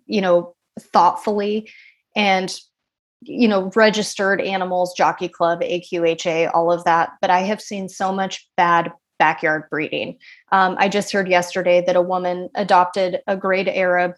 you 0.06 0.20
know, 0.20 0.54
thoughtfully 0.78 1.70
and 2.16 2.54
you 3.22 3.46
know 3.46 3.70
registered 3.74 4.40
animals 4.40 4.94
jockey 4.94 5.28
club 5.28 5.60
aqha 5.60 6.50
all 6.54 6.72
of 6.72 6.82
that 6.84 7.10
but 7.20 7.30
i 7.30 7.40
have 7.40 7.60
seen 7.60 7.88
so 7.88 8.12
much 8.12 8.48
bad 8.56 8.92
backyard 9.18 9.64
breeding 9.70 10.16
um, 10.52 10.74
i 10.78 10.88
just 10.88 11.12
heard 11.12 11.28
yesterday 11.28 11.82
that 11.84 11.96
a 11.96 12.02
woman 12.02 12.48
adopted 12.54 13.20
a 13.26 13.36
grade 13.36 13.68
arab 13.68 14.14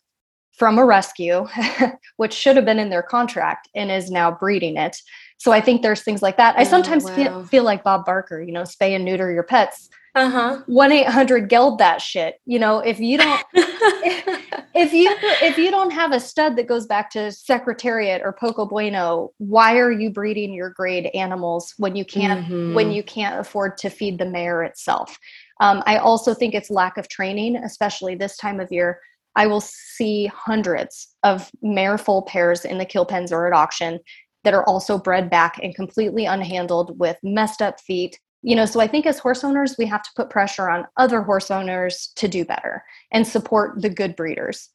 from 0.52 0.78
a 0.78 0.84
rescue 0.84 1.46
which 2.16 2.32
should 2.32 2.56
have 2.56 2.64
been 2.64 2.78
in 2.78 2.90
their 2.90 3.02
contract 3.02 3.68
and 3.74 3.90
is 3.90 4.10
now 4.10 4.30
breeding 4.30 4.76
it 4.76 4.96
so 5.42 5.50
I 5.50 5.60
think 5.60 5.82
there's 5.82 6.02
things 6.02 6.22
like 6.22 6.36
that. 6.36 6.56
I 6.56 6.60
oh, 6.60 6.64
sometimes 6.64 7.02
wow. 7.02 7.16
feel, 7.16 7.44
feel 7.46 7.64
like 7.64 7.82
Bob 7.82 8.04
Barker, 8.04 8.40
you 8.40 8.52
know, 8.52 8.62
spay 8.62 8.94
and 8.94 9.04
neuter 9.04 9.32
your 9.32 9.42
pets. 9.42 9.88
Uh-huh. 10.14 10.62
1-800 10.68 11.48
geld 11.48 11.78
that 11.78 12.00
shit. 12.00 12.36
You 12.46 12.60
know, 12.60 12.78
if 12.78 13.00
you 13.00 13.18
don't 13.18 13.44
if, 13.54 14.92
you 14.92 15.12
if 15.42 15.58
you 15.58 15.72
don't 15.72 15.90
have 15.90 16.12
a 16.12 16.20
stud 16.20 16.54
that 16.54 16.68
goes 16.68 16.86
back 16.86 17.10
to 17.10 17.32
Secretariat 17.32 18.22
or 18.22 18.32
Poco 18.32 18.66
Bueno, 18.66 19.32
why 19.38 19.78
are 19.78 19.90
you 19.90 20.10
breeding 20.10 20.54
your 20.54 20.70
grade 20.70 21.06
animals 21.06 21.74
when 21.76 21.96
you 21.96 22.04
can't 22.04 22.46
mm-hmm. 22.46 22.74
when 22.74 22.92
you 22.92 23.02
can't 23.02 23.40
afford 23.40 23.76
to 23.78 23.90
feed 23.90 24.18
the 24.18 24.26
mare 24.26 24.62
itself? 24.62 25.18
Um, 25.58 25.82
I 25.86 25.96
also 25.96 26.34
think 26.34 26.54
it's 26.54 26.70
lack 26.70 26.96
of 26.98 27.08
training, 27.08 27.56
especially 27.56 28.14
this 28.14 28.36
time 28.36 28.60
of 28.60 28.70
year. 28.70 29.00
I 29.34 29.46
will 29.46 29.62
see 29.62 30.26
hundreds 30.26 31.08
of 31.24 31.50
mare 31.62 31.98
full 31.98 32.22
pairs 32.22 32.64
in 32.64 32.78
the 32.78 32.84
kill 32.84 33.06
pens 33.06 33.32
or 33.32 33.46
at 33.46 33.52
auction 33.52 33.98
that 34.44 34.54
are 34.54 34.64
also 34.64 34.98
bred 34.98 35.30
back 35.30 35.58
and 35.62 35.74
completely 35.74 36.24
unhandled 36.24 36.96
with 36.96 37.16
messed 37.22 37.62
up 37.62 37.80
feet. 37.80 38.18
You 38.42 38.56
know 38.56 38.66
so 38.66 38.80
i 38.80 38.88
think 38.88 39.06
as 39.06 39.20
horse 39.20 39.44
owners 39.44 39.76
we 39.78 39.86
have 39.86 40.02
to 40.02 40.10
put 40.16 40.28
pressure 40.28 40.68
on 40.68 40.88
other 40.96 41.22
horse 41.22 41.48
owners 41.48 42.12
to 42.16 42.26
do 42.26 42.44
better 42.44 42.84
and 43.12 43.24
support 43.24 43.80
the 43.80 43.88
good 43.88 44.16
breeders 44.16 44.68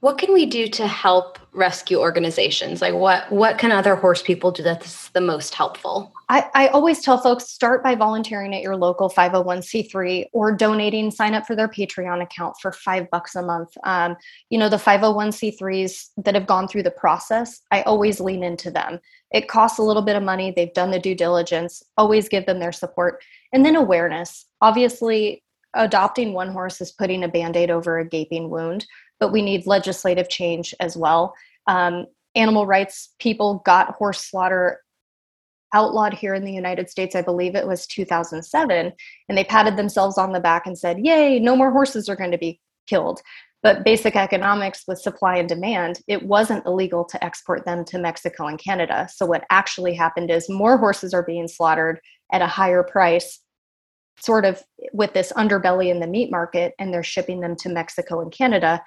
what 0.00 0.16
can 0.16 0.32
we 0.32 0.46
do 0.46 0.66
to 0.66 0.86
help 0.86 1.38
rescue 1.52 1.98
organizations? 1.98 2.80
Like 2.80 2.94
what 2.94 3.30
what 3.30 3.58
can 3.58 3.70
other 3.70 3.96
horse 3.96 4.22
people 4.22 4.50
do 4.50 4.62
that's 4.62 5.10
the 5.10 5.20
most 5.20 5.54
helpful? 5.54 6.12
I, 6.30 6.48
I 6.54 6.68
always 6.68 7.02
tell 7.02 7.18
folks 7.18 7.50
start 7.50 7.82
by 7.82 7.94
volunteering 7.94 8.54
at 8.54 8.62
your 8.62 8.76
local 8.76 9.10
501c3 9.10 10.26
or 10.32 10.56
donating 10.56 11.10
sign 11.10 11.34
up 11.34 11.46
for 11.46 11.54
their 11.54 11.68
patreon 11.68 12.22
account 12.22 12.54
for 12.62 12.72
five 12.72 13.10
bucks 13.10 13.34
a 13.34 13.42
month. 13.42 13.76
Um, 13.84 14.16
you 14.48 14.58
know 14.58 14.70
the 14.70 14.76
501c3s 14.76 16.08
that 16.24 16.34
have 16.34 16.46
gone 16.46 16.66
through 16.66 16.84
the 16.84 16.90
process 16.90 17.60
i 17.70 17.82
always 17.82 18.20
lean 18.20 18.42
into 18.42 18.70
them. 18.70 19.00
It 19.32 19.48
costs 19.48 19.78
a 19.78 19.82
little 19.82 20.02
bit 20.02 20.16
of 20.16 20.22
money. 20.22 20.50
They've 20.50 20.72
done 20.72 20.90
the 20.90 20.98
due 20.98 21.14
diligence. 21.14 21.82
Always 21.96 22.28
give 22.28 22.46
them 22.46 22.58
their 22.58 22.72
support. 22.72 23.22
And 23.52 23.64
then 23.64 23.76
awareness. 23.76 24.46
Obviously 24.60 25.44
adopting 25.74 26.32
one 26.32 26.48
horse 26.48 26.80
is 26.80 26.90
putting 26.90 27.22
a 27.22 27.28
band-aid 27.28 27.70
over 27.70 27.98
a 27.98 28.08
gaping 28.08 28.50
wound 28.50 28.86
but 29.20 29.32
we 29.32 29.42
need 29.42 29.66
legislative 29.66 30.28
change 30.28 30.74
as 30.80 30.96
well. 30.96 31.34
Um, 31.66 32.06
animal 32.34 32.66
rights 32.66 33.14
people 33.18 33.62
got 33.64 33.94
horse 33.94 34.24
slaughter 34.24 34.80
outlawed 35.72 36.14
here 36.14 36.34
in 36.34 36.44
the 36.44 36.52
United 36.52 36.90
States, 36.90 37.14
I 37.14 37.22
believe 37.22 37.54
it 37.54 37.66
was 37.66 37.86
2007, 37.86 38.92
and 39.28 39.38
they 39.38 39.44
patted 39.44 39.76
themselves 39.76 40.18
on 40.18 40.32
the 40.32 40.40
back 40.40 40.66
and 40.66 40.76
said, 40.76 40.98
Yay, 41.04 41.38
no 41.38 41.54
more 41.54 41.70
horses 41.70 42.08
are 42.08 42.16
going 42.16 42.32
to 42.32 42.38
be 42.38 42.60
killed. 42.88 43.20
But 43.62 43.84
basic 43.84 44.16
economics 44.16 44.84
with 44.88 45.00
supply 45.00 45.36
and 45.36 45.48
demand, 45.48 46.00
it 46.08 46.24
wasn't 46.24 46.64
illegal 46.64 47.04
to 47.04 47.22
export 47.22 47.66
them 47.66 47.84
to 47.86 47.98
Mexico 47.98 48.46
and 48.46 48.58
Canada. 48.58 49.06
So, 49.14 49.26
what 49.26 49.44
actually 49.50 49.94
happened 49.94 50.30
is 50.30 50.48
more 50.48 50.78
horses 50.78 51.12
are 51.12 51.22
being 51.22 51.46
slaughtered 51.46 52.00
at 52.32 52.40
a 52.40 52.46
higher 52.46 52.82
price, 52.82 53.38
sort 54.18 54.46
of 54.46 54.62
with 54.94 55.12
this 55.12 55.30
underbelly 55.36 55.90
in 55.90 56.00
the 56.00 56.06
meat 56.06 56.30
market, 56.30 56.72
and 56.78 56.92
they're 56.92 57.02
shipping 57.02 57.40
them 57.40 57.54
to 57.56 57.68
Mexico 57.68 58.22
and 58.22 58.32
Canada 58.32 58.82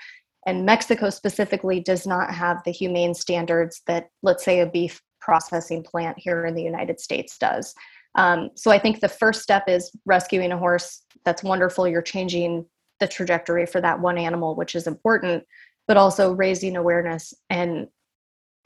and 0.45 0.65
Mexico 0.65 1.09
specifically 1.09 1.79
does 1.79 2.05
not 2.05 2.33
have 2.33 2.61
the 2.63 2.71
humane 2.71 3.13
standards 3.13 3.81
that, 3.87 4.09
let's 4.21 4.43
say, 4.43 4.59
a 4.59 4.65
beef 4.65 5.01
processing 5.19 5.83
plant 5.83 6.17
here 6.19 6.45
in 6.45 6.53
the 6.53 6.63
United 6.63 6.99
States 6.99 7.37
does. 7.37 7.73
Um, 8.15 8.49
so 8.55 8.69
I 8.69 8.77
think 8.77 8.99
the 8.99 9.09
first 9.09 9.41
step 9.41 9.63
is 9.67 9.91
rescuing 10.05 10.51
a 10.51 10.57
horse. 10.57 11.01
That's 11.25 11.43
wonderful. 11.43 11.87
You're 11.87 12.01
changing 12.01 12.65
the 12.99 13.07
trajectory 13.07 13.65
for 13.65 13.81
that 13.81 13.99
one 13.99 14.17
animal, 14.17 14.55
which 14.55 14.75
is 14.75 14.85
important, 14.85 15.43
but 15.87 15.97
also 15.97 16.33
raising 16.33 16.75
awareness 16.75 17.33
and 17.49 17.87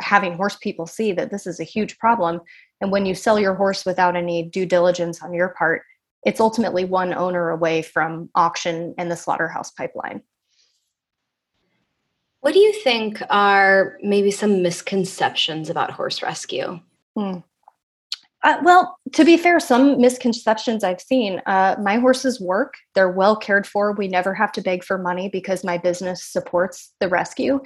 having 0.01 0.35
horse 0.35 0.57
people 0.57 0.85
see 0.85 1.11
that 1.13 1.31
this 1.31 1.47
is 1.47 1.59
a 1.59 1.63
huge 1.63 1.97
problem. 1.97 2.41
And 2.81 2.91
when 2.91 3.05
you 3.05 3.15
sell 3.15 3.39
your 3.39 3.55
horse 3.55 3.85
without 3.85 4.15
any 4.15 4.43
due 4.43 4.65
diligence 4.65 5.23
on 5.23 5.33
your 5.33 5.49
part, 5.57 5.83
it's 6.23 6.39
ultimately 6.39 6.85
one 6.85 7.13
owner 7.13 7.49
away 7.49 7.81
from 7.81 8.29
auction 8.35 8.93
and 8.97 9.09
the 9.09 9.15
slaughterhouse 9.15 9.71
pipeline. 9.71 10.21
What 12.41 12.53
do 12.53 12.59
you 12.59 12.73
think 12.73 13.21
are 13.29 13.97
maybe 14.01 14.31
some 14.31 14.61
misconceptions 14.61 15.69
about 15.69 15.91
horse 15.91 16.21
rescue? 16.21 16.79
Hmm. 17.15 17.39
Uh, 18.43 18.57
well, 18.63 18.97
to 19.13 19.25
be 19.25 19.35
fair, 19.35 19.59
some 19.59 19.99
misconceptions 19.99 20.83
I've 20.83 21.01
seen. 21.01 21.41
Uh, 21.47 21.75
my 21.81 21.97
horses 21.97 22.39
work, 22.39 22.75
they're 22.93 23.09
well 23.09 23.35
cared 23.35 23.65
for. 23.65 23.91
We 23.91 24.07
never 24.07 24.33
have 24.33 24.51
to 24.53 24.61
beg 24.61 24.83
for 24.83 24.97
money 24.97 25.27
because 25.27 25.63
my 25.63 25.77
business 25.77 26.23
supports 26.23 26.93
the 26.99 27.09
rescue. 27.09 27.59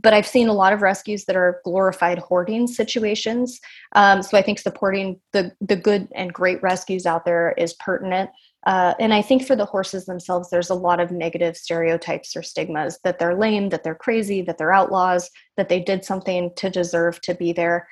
But 0.00 0.14
I've 0.14 0.26
seen 0.26 0.48
a 0.48 0.54
lot 0.54 0.72
of 0.72 0.82
rescues 0.82 1.24
that 1.26 1.36
are 1.36 1.60
glorified 1.64 2.18
hoarding 2.18 2.66
situations. 2.66 3.60
Um, 3.94 4.22
so 4.22 4.36
I 4.36 4.42
think 4.42 4.58
supporting 4.58 5.20
the, 5.32 5.52
the 5.60 5.76
good 5.76 6.08
and 6.14 6.32
great 6.32 6.62
rescues 6.62 7.06
out 7.06 7.24
there 7.24 7.52
is 7.58 7.74
pertinent. 7.74 8.30
Uh, 8.66 8.94
and 9.00 9.12
I 9.12 9.22
think 9.22 9.44
for 9.46 9.56
the 9.56 9.64
horses 9.64 10.06
themselves, 10.06 10.50
there's 10.50 10.70
a 10.70 10.74
lot 10.74 11.00
of 11.00 11.10
negative 11.10 11.56
stereotypes 11.56 12.36
or 12.36 12.42
stigmas 12.42 12.98
that 13.04 13.18
they're 13.18 13.34
lame, 13.34 13.70
that 13.70 13.82
they're 13.82 13.94
crazy, 13.94 14.40
that 14.42 14.56
they're 14.56 14.72
outlaws, 14.72 15.30
that 15.56 15.68
they 15.68 15.80
did 15.80 16.04
something 16.04 16.50
to 16.56 16.70
deserve 16.70 17.20
to 17.22 17.34
be 17.34 17.52
there. 17.52 17.88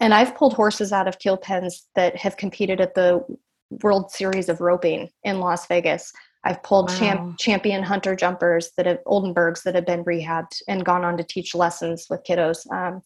And 0.00 0.14
I've 0.14 0.34
pulled 0.34 0.54
horses 0.54 0.92
out 0.92 1.08
of 1.08 1.18
kill 1.18 1.36
pens 1.36 1.86
that 1.94 2.16
have 2.16 2.36
competed 2.36 2.80
at 2.80 2.94
the 2.94 3.24
World 3.82 4.10
Series 4.10 4.48
of 4.48 4.60
Roping 4.60 5.10
in 5.24 5.40
Las 5.40 5.66
Vegas. 5.66 6.12
I've 6.44 6.62
pulled 6.62 6.90
wow. 6.90 6.98
champ, 6.98 7.38
champion 7.38 7.82
hunter 7.82 8.14
jumpers 8.14 8.70
that 8.76 8.86
have 8.86 8.98
Oldenburgs 9.06 9.62
that 9.64 9.74
have 9.74 9.86
been 9.86 10.04
rehabbed 10.04 10.62
and 10.68 10.84
gone 10.84 11.04
on 11.04 11.16
to 11.16 11.24
teach 11.24 11.54
lessons 11.54 12.06
with 12.08 12.24
kiddos. 12.24 12.70
Um, 12.72 13.02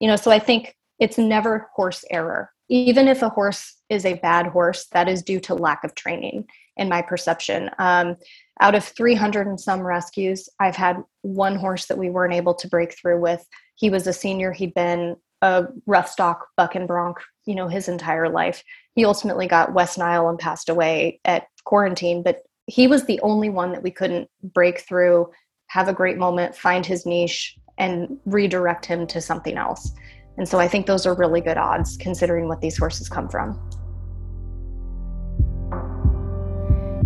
you 0.00 0.08
know, 0.08 0.16
so 0.16 0.30
I 0.30 0.38
think 0.38 0.76
it's 0.98 1.18
never 1.18 1.68
horse 1.74 2.04
error 2.10 2.50
even 2.68 3.08
if 3.08 3.22
a 3.22 3.28
horse 3.28 3.76
is 3.88 4.04
a 4.04 4.14
bad 4.14 4.46
horse, 4.46 4.86
that 4.92 5.08
is 5.08 5.22
due 5.22 5.40
to 5.40 5.54
lack 5.54 5.84
of 5.84 5.94
training, 5.94 6.46
in 6.76 6.88
my 6.88 7.02
perception. 7.02 7.70
Um, 7.78 8.16
out 8.60 8.74
of 8.74 8.84
300 8.84 9.46
and 9.46 9.60
some 9.60 9.80
rescues, 9.80 10.48
I've 10.60 10.76
had 10.76 11.02
one 11.22 11.56
horse 11.56 11.86
that 11.86 11.98
we 11.98 12.10
weren't 12.10 12.34
able 12.34 12.54
to 12.54 12.68
break 12.68 12.96
through 12.96 13.20
with. 13.20 13.46
He 13.76 13.90
was 13.90 14.06
a 14.06 14.12
senior, 14.12 14.52
he'd 14.52 14.74
been 14.74 15.16
a 15.40 15.66
rough 15.86 16.10
stock 16.10 16.48
buck 16.56 16.74
and 16.74 16.88
bronc, 16.88 17.18
you 17.46 17.54
know, 17.54 17.68
his 17.68 17.88
entire 17.88 18.28
life. 18.28 18.62
He 18.94 19.04
ultimately 19.04 19.46
got 19.46 19.72
West 19.72 19.96
Nile 19.96 20.28
and 20.28 20.38
passed 20.38 20.68
away 20.68 21.20
at 21.24 21.46
quarantine, 21.64 22.22
but 22.22 22.42
he 22.68 22.86
was 22.86 23.04
the 23.06 23.18
only 23.20 23.48
one 23.48 23.72
that 23.72 23.82
we 23.82 23.90
couldn't 23.90 24.28
break 24.42 24.80
through, 24.80 25.30
have 25.68 25.88
a 25.88 25.92
great 25.92 26.18
moment, 26.18 26.54
find 26.54 26.84
his 26.84 27.06
niche, 27.06 27.56
and 27.78 28.18
redirect 28.26 28.84
him 28.84 29.06
to 29.06 29.20
something 29.20 29.56
else. 29.56 29.92
And 30.36 30.46
so 30.46 30.58
I 30.58 30.68
think 30.68 30.86
those 30.86 31.06
are 31.06 31.14
really 31.14 31.40
good 31.40 31.56
odds 31.56 31.96
considering 31.96 32.46
what 32.46 32.60
these 32.60 32.76
horses 32.76 33.08
come 33.08 33.28
from. 33.28 33.58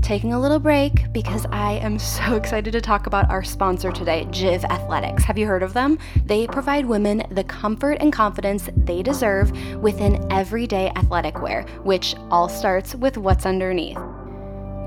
Taking 0.02 0.33
a 0.33 0.40
little 0.40 0.59
break 0.59 1.12
because 1.12 1.47
I 1.52 1.75
am 1.75 1.97
so 1.97 2.35
excited 2.35 2.73
to 2.73 2.81
talk 2.81 3.07
about 3.07 3.31
our 3.31 3.45
sponsor 3.45 3.92
today, 3.92 4.26
Jiv 4.31 4.64
Athletics. 4.64 5.23
Have 5.23 5.38
you 5.38 5.47
heard 5.47 5.62
of 5.62 5.75
them? 5.75 5.97
They 6.25 6.49
provide 6.49 6.87
women 6.87 7.23
the 7.31 7.45
comfort 7.45 7.99
and 8.00 8.12
confidence 8.12 8.69
they 8.76 9.00
deserve 9.00 9.52
within 9.76 10.26
everyday 10.33 10.88
athletic 10.97 11.40
wear, 11.40 11.62
which 11.85 12.16
all 12.33 12.49
starts 12.49 12.97
with 12.97 13.16
what's 13.16 13.47
underneath. 13.47 13.99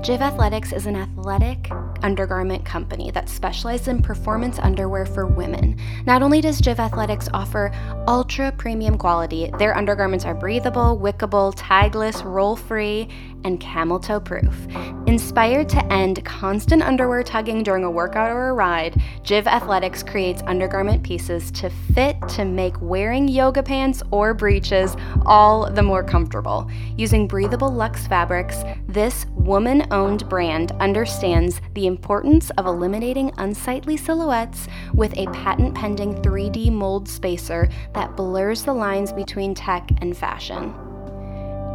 Jiv 0.02 0.20
Athletics 0.20 0.72
is 0.72 0.86
an 0.86 0.94
athletic 0.94 1.68
undergarment 2.02 2.64
company 2.64 3.10
that 3.10 3.28
specializes 3.28 3.88
in 3.88 4.02
performance 4.02 4.58
underwear 4.60 5.04
for 5.04 5.26
women. 5.26 5.76
Not 6.06 6.22
only 6.22 6.40
does 6.40 6.60
Jiv 6.60 6.78
Athletics 6.78 7.28
offer 7.34 7.72
ultra 8.06 8.52
premium 8.52 8.98
quality, 8.98 9.50
their 9.58 9.76
undergarments 9.76 10.24
are 10.24 10.34
breathable, 10.34 10.96
wickable, 10.96 11.52
tagless, 11.56 12.22
roll 12.24 12.54
free, 12.54 13.08
and 13.46 13.60
camel 13.60 13.98
toe 13.98 14.20
proof. 14.20 14.66
Inspired 15.06 15.68
to 15.68 15.92
end 15.92 16.22
constant 16.24 16.82
underwear 16.82 17.22
tugging 17.22 17.62
during 17.62 17.84
a 17.84 17.90
workout 17.90 18.30
or 18.30 18.48
a 18.48 18.52
ride, 18.52 18.94
Jiv 19.22 19.46
Athletics 19.46 20.02
creates 20.02 20.42
undergarment 20.46 21.02
pieces 21.02 21.50
to 21.52 21.70
fit 21.94 22.16
to 22.30 22.44
make 22.44 22.74
wearing 22.82 23.28
yoga 23.28 23.62
pants 23.62 24.02
or 24.10 24.34
breeches 24.34 24.96
all 25.24 25.70
the 25.70 25.82
more 25.82 26.02
comfortable. 26.02 26.68
Using 26.96 27.28
breathable 27.28 27.72
luxe 27.72 28.06
fabrics, 28.06 28.62
this 28.88 29.26
woman 29.36 29.86
owned 29.92 30.28
brand 30.28 30.72
understands 30.80 31.60
the 31.74 31.86
importance 31.86 32.50
of 32.58 32.66
eliminating 32.66 33.32
unsightly 33.38 33.96
silhouettes 33.96 34.66
with 34.92 35.16
a 35.16 35.26
patent 35.26 35.74
pending 35.74 36.20
3D 36.22 36.72
mold 36.72 37.08
spacer 37.08 37.68
that 37.94 38.16
blurs 38.16 38.64
the 38.64 38.74
lines 38.74 39.12
between 39.12 39.54
tech 39.54 39.88
and 40.00 40.16
fashion. 40.16 40.74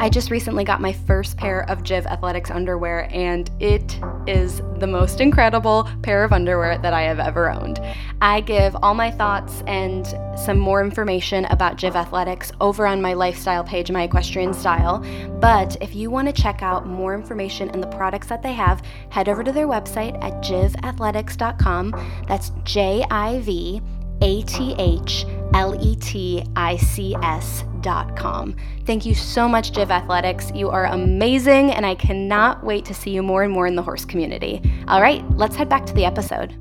I 0.01 0.10
just 0.10 0.31
recently 0.31 0.63
got 0.63 0.81
my 0.81 0.93
first 0.93 1.38
pair 1.38 1.70
of 1.70 1.84
Jiv 1.84 2.08
Athletics 2.08 2.50
underwear, 2.50 3.08
and 3.13 3.51
it 3.60 4.00
is 4.25 4.63
the 4.79 4.88
most 4.88 5.22
incredible 5.22 5.88
pair 6.01 6.24
of 6.24 6.34
underwear 6.34 6.79
that 6.79 6.91
I 6.91 7.03
have 7.03 7.20
ever 7.20 7.51
owned. 7.51 7.79
I 8.20 8.41
give 8.41 8.75
all 8.81 8.96
my 8.96 9.12
thoughts 9.12 9.62
and 9.67 10.08
some 10.36 10.58
more 10.58 10.84
information 10.84 11.46
about 11.46 11.77
Jiv 11.77 11.93
Athletics 11.93 12.51
over 12.60 12.88
on 12.88 13.00
my 13.00 13.13
lifestyle 13.13 13.63
page, 13.63 13.91
my 13.91 14.01
equestrian 14.01 14.55
style. 14.55 15.05
But 15.39 15.77
if 15.81 15.93
you 15.93 16.10
want 16.10 16.36
to 16.36 16.41
check 16.41 16.63
out 16.63 16.88
more 16.88 17.13
information 17.13 17.70
and 17.70 17.84
the 17.84 17.88
products 17.89 18.25
that 18.25 18.41
they 18.41 18.53
have, 18.53 18.81
head 19.12 19.29
over 19.29 19.43
to 19.43 19.51
their 19.51 19.67
website 19.67 20.15
at 20.24 20.34
jivathletics.com. 20.43 22.24
That's 22.27 22.50
J 22.63 23.05
I 23.12 23.39
V 23.41 23.84
A 24.24 24.41
T 24.41 24.74
H 24.79 25.27
L 25.53 25.79
E 25.79 25.96
T 25.96 26.43
I 26.55 26.77
C 26.77 27.15
S 27.22 27.65
com. 27.83 28.55
Thank 28.85 29.05
you 29.05 29.15
so 29.15 29.47
much, 29.47 29.71
Jiv 29.71 29.89
Athletics. 29.89 30.51
You 30.53 30.69
are 30.69 30.85
amazing, 30.85 31.71
and 31.71 31.85
I 31.85 31.95
cannot 31.95 32.63
wait 32.63 32.85
to 32.85 32.93
see 32.93 33.11
you 33.11 33.23
more 33.23 33.43
and 33.43 33.51
more 33.51 33.67
in 33.67 33.75
the 33.75 33.83
horse 33.83 34.05
community. 34.05 34.61
All 34.88 35.01
right, 35.01 35.23
let's 35.38 35.55
head 35.55 35.69
back 35.69 35.85
to 35.85 35.93
the 35.93 36.05
episode. 36.05 36.55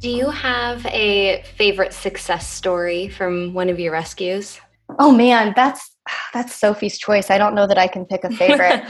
Do 0.00 0.08
you 0.08 0.30
have 0.30 0.86
a 0.86 1.42
favorite 1.56 1.92
success 1.92 2.48
story 2.48 3.08
from 3.08 3.52
one 3.52 3.68
of 3.68 3.78
your 3.78 3.92
rescues? 3.92 4.58
Oh 4.98 5.12
man, 5.12 5.52
that's 5.54 5.94
that's 6.32 6.54
Sophie's 6.54 6.98
choice. 6.98 7.30
I 7.30 7.38
don't 7.38 7.54
know 7.54 7.66
that 7.66 7.78
I 7.78 7.86
can 7.86 8.04
pick 8.04 8.24
a 8.24 8.30
favorite. 8.30 8.82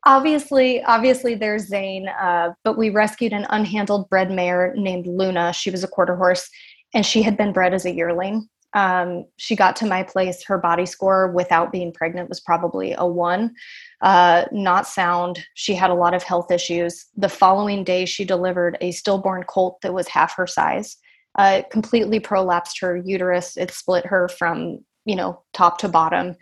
obviously, 0.04 0.82
obviously 0.84 1.34
there's 1.34 1.66
Zane, 1.66 2.08
uh, 2.08 2.50
but 2.64 2.76
we 2.76 2.90
rescued 2.90 3.32
an 3.32 3.46
unhandled 3.50 4.08
bred 4.08 4.30
mare 4.30 4.74
named 4.76 5.06
Luna. 5.06 5.52
She 5.52 5.70
was 5.70 5.84
a 5.84 5.88
quarter 5.88 6.16
horse, 6.16 6.48
and 6.94 7.04
she 7.04 7.22
had 7.22 7.36
been 7.36 7.52
bred 7.52 7.74
as 7.74 7.84
a 7.84 7.94
yearling. 7.94 8.48
Um, 8.74 9.26
she 9.36 9.54
got 9.54 9.76
to 9.76 9.86
my 9.86 10.02
place. 10.02 10.42
Her 10.44 10.56
body 10.56 10.86
score 10.86 11.30
without 11.30 11.72
being 11.72 11.92
pregnant 11.92 12.30
was 12.30 12.40
probably 12.40 12.94
a 12.96 13.06
one. 13.06 13.54
Uh, 14.00 14.46
not 14.50 14.86
sound. 14.86 15.44
She 15.54 15.74
had 15.74 15.90
a 15.90 15.94
lot 15.94 16.14
of 16.14 16.22
health 16.22 16.50
issues. 16.50 17.06
The 17.16 17.28
following 17.28 17.84
day, 17.84 18.06
she 18.06 18.24
delivered 18.24 18.78
a 18.80 18.92
stillborn 18.92 19.44
colt 19.44 19.78
that 19.82 19.92
was 19.92 20.08
half 20.08 20.34
her 20.36 20.46
size. 20.46 20.96
Uh, 21.38 21.62
completely 21.70 22.18
prolapsed 22.20 22.80
her 22.80 22.96
uterus. 22.96 23.56
It 23.56 23.70
split 23.72 24.06
her 24.06 24.28
from 24.28 24.80
you 25.04 25.16
know 25.16 25.42
top 25.52 25.78
to 25.78 25.88
bottom. 25.88 26.36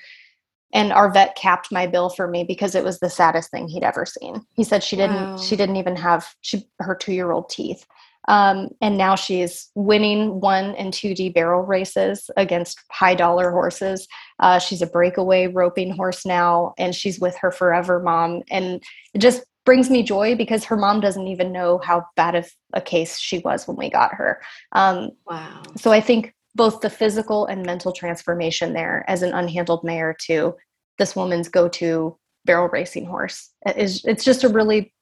And 0.73 0.93
our 0.93 1.11
vet 1.11 1.35
capped 1.35 1.73
my 1.73 1.89
bill 1.89 2.11
for 2.11 2.29
me 2.29 2.45
because 2.45 2.77
it 2.77 2.85
was 2.85 3.01
the 3.01 3.11
saddest 3.11 3.51
thing 3.51 3.67
he'd 3.67 3.83
ever 3.83 4.07
seen. 4.07 4.47
He 4.55 4.63
said 4.63 4.85
she 4.85 4.97
didn't 4.97 5.17
wow. 5.17 5.37
she 5.37 5.57
didn't 5.57 5.77
even 5.77 5.97
have 5.97 6.29
she 6.43 6.69
her 6.79 6.95
two 6.95 7.13
year 7.13 7.33
old 7.33 7.51
teeth. 7.51 7.85
Um, 8.29 8.69
and 8.81 8.99
now 8.99 9.17
she's 9.17 9.71
winning 9.75 10.41
one 10.41 10.75
and 10.77 10.93
2d 10.93 11.33
barrel 11.35 11.63
races 11.63 12.31
against 12.37 12.79
high 12.91 13.15
dollar 13.15 13.51
horses. 13.51 14.07
Uh, 14.39 14.59
she's 14.59 14.83
a 14.83 14.87
breakaway 14.87 15.47
roping 15.47 15.91
horse 15.91 16.27
now 16.27 16.75
and 16.79 16.95
she's 16.95 17.19
with 17.19 17.37
her 17.39 17.51
forever 17.51 17.99
mom. 17.99 18.43
And 18.51 18.83
it 19.15 19.19
just 19.19 19.43
brings 19.65 19.91
me 19.91 20.03
joy 20.03 20.35
because 20.37 20.65
her 20.65 20.77
mom 20.77 21.01
doesn't 21.01 21.29
even 21.29 21.53
know 21.53 21.79
how 21.79 22.05
bad 22.17 22.35
of 22.35 22.51
a 22.73 22.81
case 22.81 23.19
she 23.19 23.39
was 23.39 23.67
when 23.67 23.77
we 23.77 23.91
got 23.91 24.15
her. 24.15 24.41
Um, 24.73 25.11
wow. 25.27 25.63
so 25.77 25.91
i 25.91 26.01
think 26.01 26.35
both 26.55 26.81
the 26.81 26.91
physical 26.91 27.47
and 27.47 27.65
mental 27.65 27.93
transformation 27.93 28.73
there 28.73 29.05
as 29.09 29.23
an 29.23 29.33
unhandled 29.33 29.85
mare 29.85 30.17
to 30.27 30.55
this 30.99 31.15
woman's 31.15 31.49
go-to 31.49 32.17
barrel 32.45 32.69
racing 32.69 33.07
horse. 33.07 33.51
Is 33.77 34.05
it's 34.05 34.25
just 34.25 34.45
a 34.45 34.49
really 34.49 34.93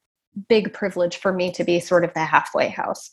big 0.49 0.73
privilege 0.73 1.17
for 1.17 1.33
me 1.33 1.51
to 1.53 1.65
be 1.65 1.81
sort 1.81 2.05
of 2.05 2.15
the 2.15 2.25
halfway 2.25 2.69
house. 2.69 3.11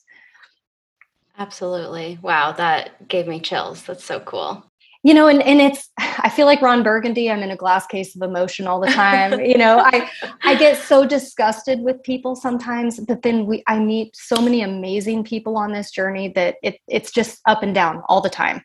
Absolutely. 1.37 2.19
Wow 2.21 2.51
that 2.53 3.07
gave 3.07 3.27
me 3.27 3.39
chills. 3.39 3.83
That's 3.83 4.03
so 4.03 4.19
cool 4.19 4.65
you 5.05 5.13
know 5.13 5.27
and, 5.27 5.41
and 5.43 5.61
it's 5.61 5.89
i 5.97 6.29
feel 6.29 6.47
like 6.47 6.61
ron 6.63 6.81
burgundy 6.81 7.29
i'm 7.29 7.43
in 7.43 7.51
a 7.51 7.55
glass 7.55 7.85
case 7.85 8.15
of 8.15 8.23
emotion 8.23 8.65
all 8.67 8.79
the 8.79 8.87
time. 8.87 9.39
You 9.45 9.57
know 9.57 9.79
i 9.79 10.09
i 10.43 10.55
get 10.55 10.77
so 10.77 11.05
disgusted 11.05 11.81
with 11.81 12.01
people 12.03 12.35
sometimes 12.35 12.99
but 12.99 13.21
then 13.21 13.45
we 13.45 13.63
i 13.67 13.77
meet 13.77 14.15
so 14.15 14.41
many 14.41 14.63
amazing 14.63 15.23
people 15.23 15.55
on 15.57 15.71
this 15.71 15.91
journey 15.91 16.29
that 16.29 16.55
it, 16.63 16.79
it's 16.87 17.11
just 17.11 17.39
up 17.45 17.61
and 17.61 17.75
down 17.75 18.01
all 18.09 18.21
the 18.21 18.29
time. 18.29 18.63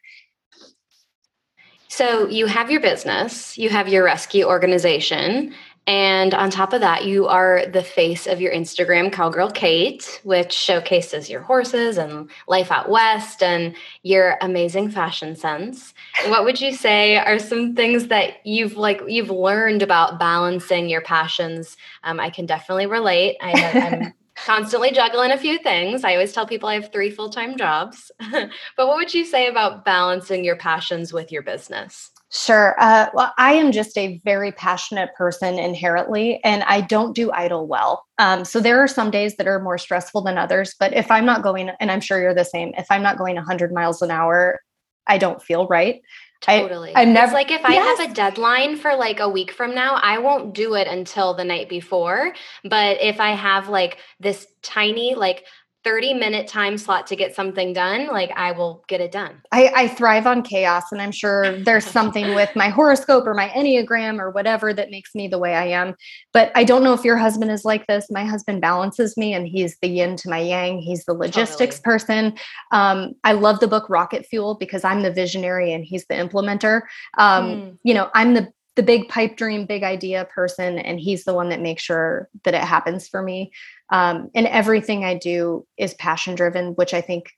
So 1.88 2.28
you 2.28 2.46
have 2.46 2.70
your 2.70 2.80
business 2.80 3.58
you 3.58 3.68
have 3.68 3.88
your 3.88 4.04
rescue 4.04 4.44
organization 4.44 5.54
and 5.86 6.34
on 6.34 6.50
top 6.50 6.72
of 6.72 6.82
that, 6.82 7.04
you 7.04 7.26
are 7.26 7.64
the 7.66 7.82
face 7.82 8.26
of 8.26 8.40
your 8.40 8.52
Instagram, 8.52 9.12
Cowgirl 9.12 9.50
Cait, 9.50 10.20
which 10.24 10.52
showcases 10.52 11.28
your 11.30 11.40
horses 11.40 11.96
and 11.96 12.30
life 12.46 12.70
out 12.70 12.88
west 12.88 13.42
and 13.42 13.74
your 14.02 14.36
amazing 14.40 14.90
fashion 14.90 15.34
sense. 15.34 15.94
What 16.26 16.44
would 16.44 16.60
you 16.60 16.74
say 16.74 17.16
are 17.16 17.38
some 17.38 17.74
things 17.74 18.08
that 18.08 18.34
you've 18.44 18.76
like 18.76 19.00
you've 19.08 19.30
learned 19.30 19.82
about 19.82 20.18
balancing 20.18 20.88
your 20.88 21.00
passions? 21.00 21.76
Um, 22.04 22.20
I 22.20 22.30
can 22.30 22.46
definitely 22.46 22.86
relate. 22.86 23.36
I 23.40 23.50
am 23.50 24.12
constantly 24.36 24.92
juggling 24.92 25.32
a 25.32 25.38
few 25.38 25.58
things. 25.58 26.04
I 26.04 26.12
always 26.12 26.32
tell 26.32 26.46
people 26.46 26.68
I 26.68 26.74
have 26.74 26.92
three 26.92 27.10
full 27.10 27.30
time 27.30 27.56
jobs. 27.56 28.12
but 28.30 28.50
what 28.76 28.96
would 28.96 29.14
you 29.14 29.24
say 29.24 29.48
about 29.48 29.84
balancing 29.84 30.44
your 30.44 30.56
passions 30.56 31.12
with 31.12 31.32
your 31.32 31.42
business? 31.42 32.10
Sure. 32.32 32.76
Uh, 32.78 33.08
well, 33.12 33.32
I 33.38 33.54
am 33.54 33.72
just 33.72 33.98
a 33.98 34.20
very 34.24 34.52
passionate 34.52 35.12
person 35.16 35.58
inherently, 35.58 36.42
and 36.44 36.62
I 36.62 36.80
don't 36.80 37.12
do 37.12 37.32
idle 37.32 37.66
well. 37.66 38.06
Um, 38.18 38.44
so 38.44 38.60
there 38.60 38.78
are 38.80 38.86
some 38.86 39.10
days 39.10 39.36
that 39.36 39.48
are 39.48 39.58
more 39.58 39.78
stressful 39.78 40.22
than 40.22 40.38
others. 40.38 40.76
But 40.78 40.94
if 40.94 41.10
I'm 41.10 41.26
not 41.26 41.42
going, 41.42 41.70
and 41.80 41.90
I'm 41.90 42.00
sure 42.00 42.20
you're 42.20 42.34
the 42.34 42.44
same, 42.44 42.72
if 42.78 42.86
I'm 42.88 43.02
not 43.02 43.18
going 43.18 43.34
100 43.34 43.72
miles 43.72 44.00
an 44.00 44.12
hour, 44.12 44.60
I 45.08 45.18
don't 45.18 45.42
feel 45.42 45.66
right. 45.66 46.00
Totally. 46.40 46.94
I, 46.94 47.02
am 47.02 47.12
never 47.12 47.26
it's 47.26 47.34
like 47.34 47.50
if 47.50 47.64
I 47.64 47.74
yes. 47.74 47.98
have 47.98 48.10
a 48.10 48.14
deadline 48.14 48.76
for 48.76 48.96
like 48.96 49.20
a 49.20 49.28
week 49.28 49.52
from 49.52 49.74
now, 49.74 49.96
I 49.96 50.18
won't 50.18 50.54
do 50.54 50.74
it 50.74 50.86
until 50.86 51.34
the 51.34 51.44
night 51.44 51.68
before. 51.68 52.32
But 52.64 53.00
if 53.02 53.20
I 53.20 53.32
have 53.32 53.68
like 53.68 53.98
this 54.20 54.46
tiny, 54.62 55.14
like 55.14 55.44
30 55.82 56.14
minute 56.14 56.46
time 56.46 56.76
slot 56.76 57.06
to 57.06 57.16
get 57.16 57.34
something 57.34 57.72
done, 57.72 58.08
like 58.08 58.30
I 58.36 58.52
will 58.52 58.84
get 58.86 59.00
it 59.00 59.10
done. 59.10 59.40
I, 59.50 59.72
I, 59.74 59.88
thrive 59.88 60.26
on 60.26 60.42
chaos. 60.42 60.92
And 60.92 61.00
I'm 61.00 61.10
sure 61.10 61.58
there's 61.62 61.86
something 61.98 62.34
with 62.34 62.54
my 62.54 62.68
horoscope 62.68 63.26
or 63.26 63.32
my 63.32 63.48
Enneagram 63.48 64.18
or 64.18 64.30
whatever 64.30 64.74
that 64.74 64.90
makes 64.90 65.14
me 65.14 65.26
the 65.26 65.38
way 65.38 65.54
I 65.54 65.66
am. 65.66 65.94
But 66.32 66.52
I 66.54 66.64
don't 66.64 66.84
know 66.84 66.92
if 66.92 67.04
your 67.04 67.16
husband 67.16 67.50
is 67.50 67.64
like 67.64 67.86
this. 67.86 68.10
My 68.10 68.24
husband 68.24 68.60
balances 68.60 69.16
me 69.16 69.32
and 69.32 69.48
he's 69.48 69.78
the 69.80 69.88
yin 69.88 70.16
to 70.16 70.28
my 70.28 70.38
yang. 70.38 70.78
He's 70.78 71.04
the 71.06 71.14
logistics 71.14 71.80
totally. 71.80 71.98
person. 71.98 72.38
Um, 72.72 73.14
I 73.24 73.32
love 73.32 73.60
the 73.60 73.68
book 73.68 73.88
Rocket 73.88 74.26
Fuel 74.26 74.56
because 74.56 74.84
I'm 74.84 75.02
the 75.02 75.12
visionary 75.12 75.72
and 75.72 75.84
he's 75.84 76.04
the 76.06 76.14
implementer. 76.14 76.82
Um, 77.16 77.44
mm. 77.44 77.78
You 77.84 77.94
know, 77.94 78.10
I'm 78.14 78.34
the 78.34 78.52
the 78.80 78.86
big 78.86 79.10
pipe 79.10 79.36
dream, 79.36 79.66
big 79.66 79.82
idea 79.82 80.26
person, 80.34 80.78
and 80.78 80.98
he's 80.98 81.24
the 81.24 81.34
one 81.34 81.50
that 81.50 81.60
makes 81.60 81.82
sure 81.82 82.30
that 82.44 82.54
it 82.54 82.62
happens 82.62 83.06
for 83.06 83.22
me. 83.22 83.52
Um, 83.90 84.30
and 84.34 84.46
everything 84.46 85.04
I 85.04 85.18
do 85.18 85.66
is 85.76 85.92
passion 85.92 86.34
driven, 86.34 86.68
which 86.76 86.94
I 86.94 87.02
think 87.02 87.30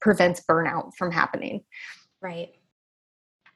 prevents 0.00 0.42
burnout 0.50 0.94
from 0.98 1.12
happening. 1.12 1.62
Right. 2.20 2.48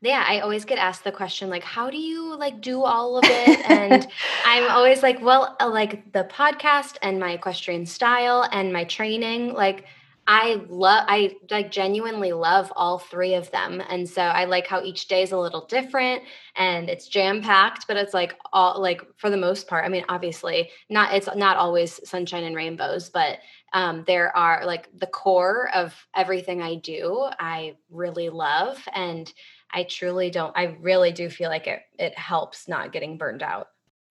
Yeah, 0.01 0.25
I 0.25 0.41
always 0.41 0.65
get 0.65 0.79
asked 0.79 1.03
the 1.03 1.11
question 1.11 1.51
like 1.51 1.65
how 1.65 1.91
do 1.91 1.97
you 1.97 2.37
like 2.37 2.61
do 2.61 2.85
all 2.85 3.19
of 3.19 3.25
it? 3.27 3.69
and 3.69 4.07
I'm 4.45 4.71
always 4.71 5.03
like, 5.03 5.21
well, 5.21 5.57
uh, 5.61 5.69
like 5.69 6.13
the 6.13 6.29
podcast 6.31 6.99
and 7.03 7.19
my 7.19 7.33
equestrian 7.33 7.85
style 7.85 8.49
and 8.53 8.73
my 8.73 8.85
training, 8.85 9.55
like 9.55 9.87
I 10.27 10.63
love 10.69 11.05
I 11.09 11.37
like 11.51 11.71
genuinely 11.71 12.33
love 12.33 12.73
all 12.77 12.99
three 12.99 13.35
of 13.35 13.51
them. 13.51 13.83
And 13.89 14.09
so 14.09 14.23
I 14.23 14.45
like 14.45 14.67
how 14.67 14.83
each 14.83 15.07
day 15.09 15.23
is 15.23 15.33
a 15.33 15.39
little 15.39 15.67
different 15.67 16.23
and 16.57 16.89
it's 16.89 17.09
jam 17.09 17.43
packed, 17.43 17.87
but 17.87 17.97
it's 17.97 18.15
like 18.15 18.39
all 18.53 18.81
like 18.81 19.03
for 19.17 19.29
the 19.29 19.37
most 19.37 19.69
part. 19.69 19.85
I 19.85 19.89
mean, 19.89 20.05
obviously, 20.09 20.71
not 20.89 21.15
it's 21.15 21.29
not 21.37 21.57
always 21.57 22.01
sunshine 22.09 22.45
and 22.45 22.57
rainbows, 22.57 23.11
but 23.11 23.39
um, 23.75 24.05
there 24.07 24.35
are 24.37 24.65
like 24.65 24.89
the 24.99 25.09
core 25.09 25.69
of 25.75 25.95
everything 26.15 26.63
I 26.63 26.77
do, 26.77 27.29
I 27.39 27.75
really 27.91 28.31
love. 28.31 28.81
And 28.95 29.31
I 29.73 29.83
truly 29.83 30.31
don't, 30.31 30.57
I 30.57 30.77
really 30.81 31.11
do 31.11 31.29
feel 31.29 31.51
like 31.51 31.67
it 31.67 31.81
it 31.99 32.17
helps 32.17 32.69
not 32.69 32.93
getting 32.93 33.19
burned 33.19 33.43
out. 33.43 33.69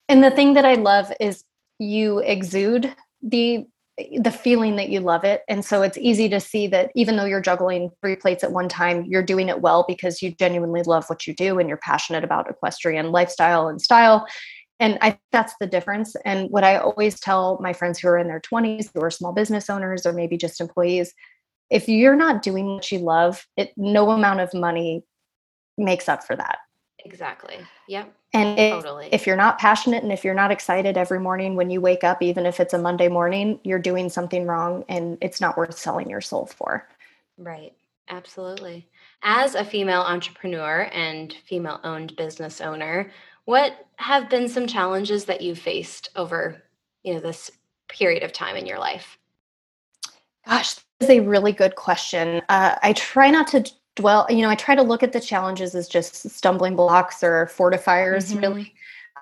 And 0.08 0.22
the 0.22 0.30
thing 0.30 0.52
that 0.54 0.66
I 0.66 0.74
love 0.74 1.12
is 1.18 1.44
you 1.78 2.18
exude 2.20 2.94
the 3.22 3.66
the 3.96 4.30
feeling 4.30 4.74
that 4.76 4.88
you 4.88 5.00
love 5.00 5.24
it. 5.24 5.42
And 5.48 5.64
so 5.64 5.82
it's 5.82 5.96
easy 5.98 6.28
to 6.28 6.40
see 6.40 6.66
that 6.68 6.90
even 6.96 7.16
though 7.16 7.24
you're 7.24 7.40
juggling 7.40 7.90
three 8.00 8.16
plates 8.16 8.42
at 8.42 8.50
one 8.50 8.68
time, 8.68 9.04
you're 9.04 9.22
doing 9.22 9.48
it 9.48 9.60
well 9.60 9.84
because 9.86 10.20
you 10.20 10.32
genuinely 10.32 10.82
love 10.82 11.08
what 11.08 11.26
you 11.26 11.34
do 11.34 11.58
and 11.58 11.68
you're 11.68 11.78
passionate 11.78 12.24
about 12.24 12.50
equestrian 12.50 13.12
lifestyle 13.12 13.68
and 13.68 13.80
style. 13.80 14.26
And 14.80 14.98
I 15.00 15.18
that's 15.30 15.54
the 15.60 15.68
difference. 15.68 16.16
And 16.24 16.50
what 16.50 16.64
I 16.64 16.76
always 16.76 17.20
tell 17.20 17.58
my 17.60 17.72
friends 17.72 18.00
who 18.00 18.08
are 18.08 18.18
in 18.18 18.26
their 18.26 18.40
20s, 18.40 18.88
who 18.92 19.00
are 19.00 19.10
small 19.10 19.32
business 19.32 19.70
owners 19.70 20.04
or 20.04 20.12
maybe 20.12 20.36
just 20.36 20.60
employees, 20.60 21.14
if 21.70 21.88
you're 21.88 22.16
not 22.16 22.42
doing 22.42 22.66
what 22.66 22.90
you 22.90 22.98
love, 22.98 23.46
it 23.56 23.72
no 23.76 24.10
amount 24.10 24.40
of 24.40 24.52
money 24.52 25.04
makes 25.78 26.08
up 26.08 26.24
for 26.24 26.34
that. 26.34 26.58
Exactly. 27.04 27.58
Yep. 27.88 28.14
And 28.32 28.58
if, 28.58 28.72
totally. 28.72 29.08
if 29.12 29.26
you're 29.26 29.36
not 29.36 29.58
passionate 29.58 30.02
and 30.02 30.12
if 30.12 30.24
you're 30.24 30.34
not 30.34 30.50
excited 30.50 30.96
every 30.96 31.20
morning 31.20 31.54
when 31.54 31.70
you 31.70 31.80
wake 31.80 32.02
up, 32.02 32.22
even 32.22 32.46
if 32.46 32.60
it's 32.60 32.74
a 32.74 32.78
Monday 32.78 33.08
morning, 33.08 33.60
you're 33.62 33.78
doing 33.78 34.08
something 34.08 34.46
wrong 34.46 34.84
and 34.88 35.18
it's 35.20 35.40
not 35.40 35.56
worth 35.56 35.76
selling 35.78 36.08
your 36.08 36.20
soul 36.20 36.46
for. 36.46 36.88
Right. 37.36 37.74
Absolutely. 38.08 38.88
As 39.22 39.54
a 39.54 39.64
female 39.64 40.02
entrepreneur 40.02 40.88
and 40.92 41.34
female 41.46 41.80
owned 41.84 42.16
business 42.16 42.60
owner, 42.60 43.10
what 43.44 43.86
have 43.96 44.28
been 44.28 44.48
some 44.48 44.66
challenges 44.66 45.24
that 45.26 45.40
you've 45.40 45.58
faced 45.58 46.10
over, 46.16 46.62
you 47.02 47.14
know, 47.14 47.20
this 47.20 47.50
period 47.88 48.22
of 48.22 48.32
time 48.32 48.56
in 48.56 48.66
your 48.66 48.78
life? 48.78 49.18
Gosh, 50.46 50.76
is 51.00 51.10
a 51.10 51.20
really 51.20 51.52
good 51.52 51.76
question. 51.76 52.42
Uh, 52.48 52.76
I 52.82 52.92
try 52.94 53.30
not 53.30 53.46
to 53.48 53.64
dwell 53.96 54.26
you 54.28 54.42
know 54.42 54.50
i 54.50 54.54
try 54.54 54.74
to 54.74 54.82
look 54.82 55.02
at 55.02 55.12
the 55.12 55.20
challenges 55.20 55.74
as 55.74 55.88
just 55.88 56.28
stumbling 56.30 56.76
blocks 56.76 57.22
or 57.22 57.46
fortifiers 57.46 58.30
mm-hmm. 58.30 58.40
really. 58.40 58.74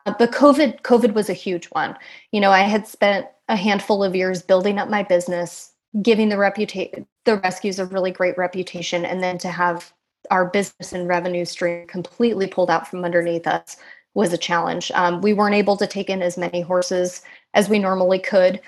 Uh, 0.06 0.14
but 0.18 0.32
covid 0.32 0.80
covid 0.82 1.12
was 1.14 1.28
a 1.28 1.34
huge 1.34 1.66
one. 1.66 1.96
You 2.32 2.40
know 2.40 2.50
i 2.50 2.60
had 2.60 2.86
spent 2.86 3.26
a 3.48 3.56
handful 3.56 4.02
of 4.02 4.16
years 4.16 4.42
building 4.42 4.78
up 4.78 4.88
my 4.88 5.02
business 5.02 5.72
giving 6.00 6.28
the 6.28 6.38
reputation 6.38 7.06
the 7.24 7.36
rescues 7.36 7.78
a 7.78 7.86
really 7.86 8.10
great 8.10 8.36
reputation 8.36 9.04
and 9.04 9.22
then 9.22 9.38
to 9.38 9.48
have 9.48 9.92
our 10.30 10.46
business 10.46 10.92
and 10.92 11.08
revenue 11.08 11.44
stream 11.44 11.86
completely 11.86 12.46
pulled 12.46 12.70
out 12.70 12.88
from 12.88 13.04
underneath 13.04 13.46
us 13.46 13.76
was 14.14 14.32
a 14.32 14.38
challenge. 14.38 14.90
Um, 14.94 15.20
we 15.20 15.32
weren't 15.32 15.54
able 15.54 15.76
to 15.76 15.86
take 15.86 16.10
in 16.10 16.22
as 16.22 16.36
many 16.36 16.60
horses 16.60 17.22
as 17.54 17.68
we 17.68 17.78
normally 17.78 18.18
could 18.18 18.60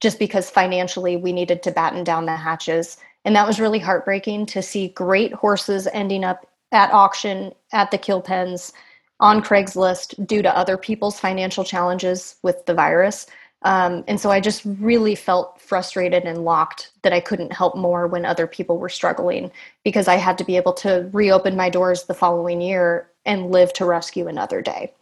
just 0.00 0.18
because 0.18 0.50
financially 0.50 1.16
we 1.16 1.32
needed 1.32 1.62
to 1.62 1.70
batten 1.70 2.04
down 2.04 2.26
the 2.26 2.36
hatches 2.36 2.96
and 3.24 3.36
that 3.36 3.46
was 3.46 3.60
really 3.60 3.78
heartbreaking 3.78 4.46
to 4.46 4.62
see 4.62 4.88
great 4.88 5.32
horses 5.32 5.86
ending 5.92 6.24
up 6.24 6.46
at 6.72 6.92
auction 6.92 7.52
at 7.72 7.90
the 7.90 7.98
kill 7.98 8.20
pens 8.20 8.72
on 9.20 9.42
Craigslist 9.42 10.26
due 10.26 10.42
to 10.42 10.56
other 10.56 10.76
people's 10.76 11.20
financial 11.20 11.62
challenges 11.62 12.36
with 12.42 12.66
the 12.66 12.74
virus. 12.74 13.26
Um, 13.64 14.02
and 14.08 14.20
so 14.20 14.30
I 14.30 14.40
just 14.40 14.62
really 14.64 15.14
felt 15.14 15.60
frustrated 15.60 16.24
and 16.24 16.44
locked 16.44 16.90
that 17.02 17.12
I 17.12 17.20
couldn't 17.20 17.52
help 17.52 17.76
more 17.76 18.08
when 18.08 18.24
other 18.24 18.48
people 18.48 18.78
were 18.78 18.88
struggling 18.88 19.52
because 19.84 20.08
I 20.08 20.16
had 20.16 20.36
to 20.38 20.44
be 20.44 20.56
able 20.56 20.72
to 20.74 21.08
reopen 21.12 21.56
my 21.56 21.70
doors 21.70 22.04
the 22.04 22.14
following 22.14 22.60
year 22.60 23.08
and 23.24 23.52
live 23.52 23.72
to 23.74 23.84
rescue 23.84 24.26
another 24.26 24.60
day. 24.60 24.92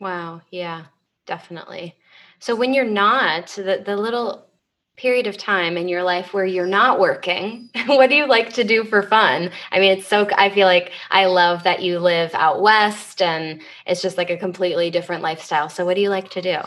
Wow. 0.00 0.40
Yeah, 0.50 0.86
definitely. 1.26 1.94
So 2.40 2.56
when 2.56 2.74
you're 2.74 2.84
not, 2.84 3.48
the, 3.48 3.82
the 3.84 3.96
little 3.96 4.47
period 4.98 5.26
of 5.26 5.38
time 5.38 5.76
in 5.76 5.88
your 5.88 6.02
life 6.02 6.34
where 6.34 6.44
you're 6.44 6.66
not 6.66 7.00
working, 7.00 7.70
what 7.86 8.10
do 8.10 8.16
you 8.16 8.26
like 8.26 8.52
to 8.54 8.64
do 8.64 8.84
for 8.84 9.02
fun? 9.02 9.50
I 9.72 9.80
mean, 9.80 9.98
it's 9.98 10.06
so, 10.06 10.28
I 10.36 10.50
feel 10.50 10.66
like 10.66 10.92
I 11.10 11.26
love 11.26 11.62
that 11.62 11.82
you 11.82 11.98
live 11.98 12.34
out 12.34 12.60
west 12.60 13.22
and 13.22 13.62
it's 13.86 14.02
just 14.02 14.18
like 14.18 14.30
a 14.30 14.36
completely 14.36 14.90
different 14.90 15.22
lifestyle. 15.22 15.68
So, 15.68 15.84
what 15.84 15.94
do 15.94 16.02
you 16.02 16.10
like 16.10 16.30
to 16.30 16.42
do? 16.42 16.58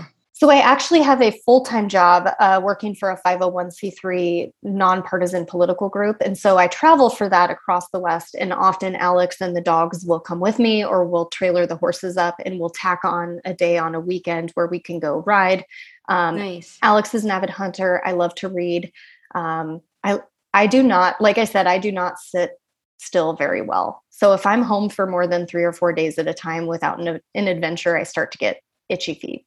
So 0.42 0.50
I 0.50 0.56
actually 0.56 1.04
have 1.04 1.22
a 1.22 1.40
full 1.46 1.64
time 1.64 1.88
job 1.88 2.28
uh, 2.40 2.60
working 2.64 2.96
for 2.96 3.12
a 3.12 3.22
501c3 3.22 4.52
nonpartisan 4.64 5.46
political 5.46 5.88
group. 5.88 6.18
And 6.20 6.36
so 6.36 6.58
I 6.58 6.66
travel 6.66 7.12
for 7.12 7.30
that 7.30 7.52
across 7.52 7.88
the 7.92 8.00
West. 8.00 8.36
And 8.40 8.52
often 8.52 8.96
Alex 8.96 9.40
and 9.40 9.56
the 9.56 9.62
dogs 9.62 10.04
will 10.04 10.20
come 10.20 10.40
with 10.40 10.58
me 10.58 10.84
or 10.84 11.06
we'll 11.06 11.28
trailer 11.28 11.68
the 11.68 11.76
horses 11.76 12.18
up 12.18 12.38
and 12.44 12.60
we'll 12.60 12.72
tack 12.72 13.02
on 13.04 13.40
a 13.46 13.54
day 13.54 13.78
on 13.78 13.94
a 13.94 14.00
weekend 14.00 14.50
where 14.56 14.66
we 14.66 14.80
can 14.80 14.98
go 14.98 15.22
ride. 15.28 15.64
Um, 16.12 16.38
nice. 16.38 16.78
Alex 16.82 17.16
is 17.16 17.24
an 17.24 17.32
avid 17.32 17.50
hunter. 17.50 18.02
I 18.06 18.12
love 18.12 18.36
to 18.36 18.50
read. 18.50 18.92
Um, 19.34 19.82
I, 20.04 20.20
I 20.54 20.68
do 20.68 20.84
not, 20.84 21.22
like 21.22 21.38
I 21.38 21.46
said, 21.46 21.68
I 21.68 21.78
do 21.78 21.92
not 21.92 22.20
sit 22.20 22.52
still 22.98 23.34
very 23.34 23.62
well. 23.62 24.04
So 24.10 24.34
if 24.34 24.46
I'm 24.46 24.62
home 24.62 24.90
for 24.90 25.08
more 25.08 25.26
than 25.26 25.48
three 25.48 25.64
or 25.64 25.72
four 25.72 25.94
days 25.94 26.20
at 26.20 26.28
a 26.28 26.34
time 26.34 26.68
without 26.68 27.00
an, 27.00 27.22
an 27.34 27.48
adventure, 27.48 27.98
I 27.98 28.04
start 28.04 28.32
to 28.34 28.38
get 28.38 28.62
itchy 28.90 29.14
feet. 29.14 29.46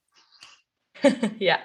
yeah, 1.38 1.61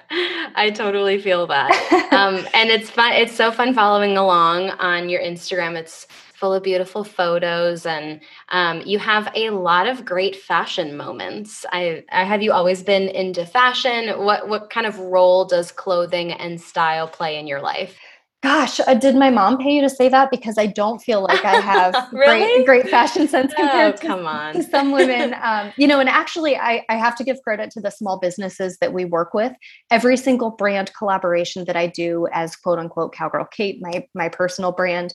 I 0.56 0.70
totally 0.72 1.22
feel 1.22 1.48
that. 1.48 1.72
Um, 2.10 2.46
and 2.54 2.70
it's 2.70 2.90
fun. 2.90 3.14
It's 3.14 3.34
so 3.34 3.50
fun 3.50 3.74
following 3.74 4.18
along 4.18 4.72
on 4.72 5.08
your 5.08 5.22
Instagram. 5.22 5.78
It's 5.78 6.06
full 6.40 6.54
of 6.54 6.64
beautiful 6.64 7.04
photos, 7.04 7.86
and 7.86 8.22
um, 8.50 8.82
you 8.86 8.98
have 9.00 9.30
a 9.36 9.50
lot 9.50 9.88
of 9.88 10.06
great 10.06 10.36
fashion 10.36 10.96
moments. 10.96 11.66
I, 11.72 12.04
I 12.12 12.24
have 12.24 12.42
you 12.42 12.54
always 12.54 12.82
been 12.82 13.10
into 13.10 13.46
fashion. 13.46 14.24
What 14.24 14.48
what 14.48 14.70
kind 14.70 14.88
of 14.88 14.98
role 15.00 15.46
does 15.46 15.72
clothing 15.72 16.32
and 16.32 16.60
style 16.60 17.08
play 17.08 17.38
in 17.38 17.48
your 17.48 17.62
life? 17.62 17.98
Gosh, 18.42 18.80
uh, 18.80 18.94
did 18.94 19.16
my 19.16 19.30
mom 19.30 19.58
pay 19.58 19.76
you 19.76 19.82
to 19.82 19.90
say 19.90 20.08
that? 20.08 20.32
Because 20.32 20.58
I 20.58 20.66
don't 20.66 21.00
feel 21.00 21.22
like 21.22 21.44
I 21.44 21.56
have 21.56 21.94
really? 22.14 22.64
great, 22.64 22.84
great 22.84 22.90
fashion 22.90 23.28
sense 23.28 23.54
compared 23.54 23.96
oh, 23.96 23.98
to, 23.98 24.08
come 24.08 24.26
on. 24.26 24.54
to 24.54 24.64
some 24.64 24.94
women. 24.94 25.36
Um, 25.42 25.74
you 25.76 25.88
know, 25.88 26.00
and 26.00 26.08
actually, 26.08 26.56
I, 26.56 26.86
I 26.88 26.96
have 26.96 27.18
to 27.18 27.26
give 27.26 27.42
credit 27.44 27.70
to 27.72 27.82
the 27.82 27.90
small 27.90 28.18
businesses 28.18 28.78
that 28.80 28.94
we 28.94 29.04
work 29.04 29.34
with. 29.34 29.52
Every 29.92 30.16
single 30.16 30.52
brand 30.52 30.92
collaboration 30.98 31.66
that 31.66 31.76
I 31.76 31.88
do 31.88 32.30
as 32.32 32.56
quote 32.56 32.80
unquote 32.80 33.14
Cowgirl 33.14 33.48
Cait, 33.52 33.82
my 33.82 34.08
my 34.14 34.30
personal 34.30 34.72
brand, 34.72 35.14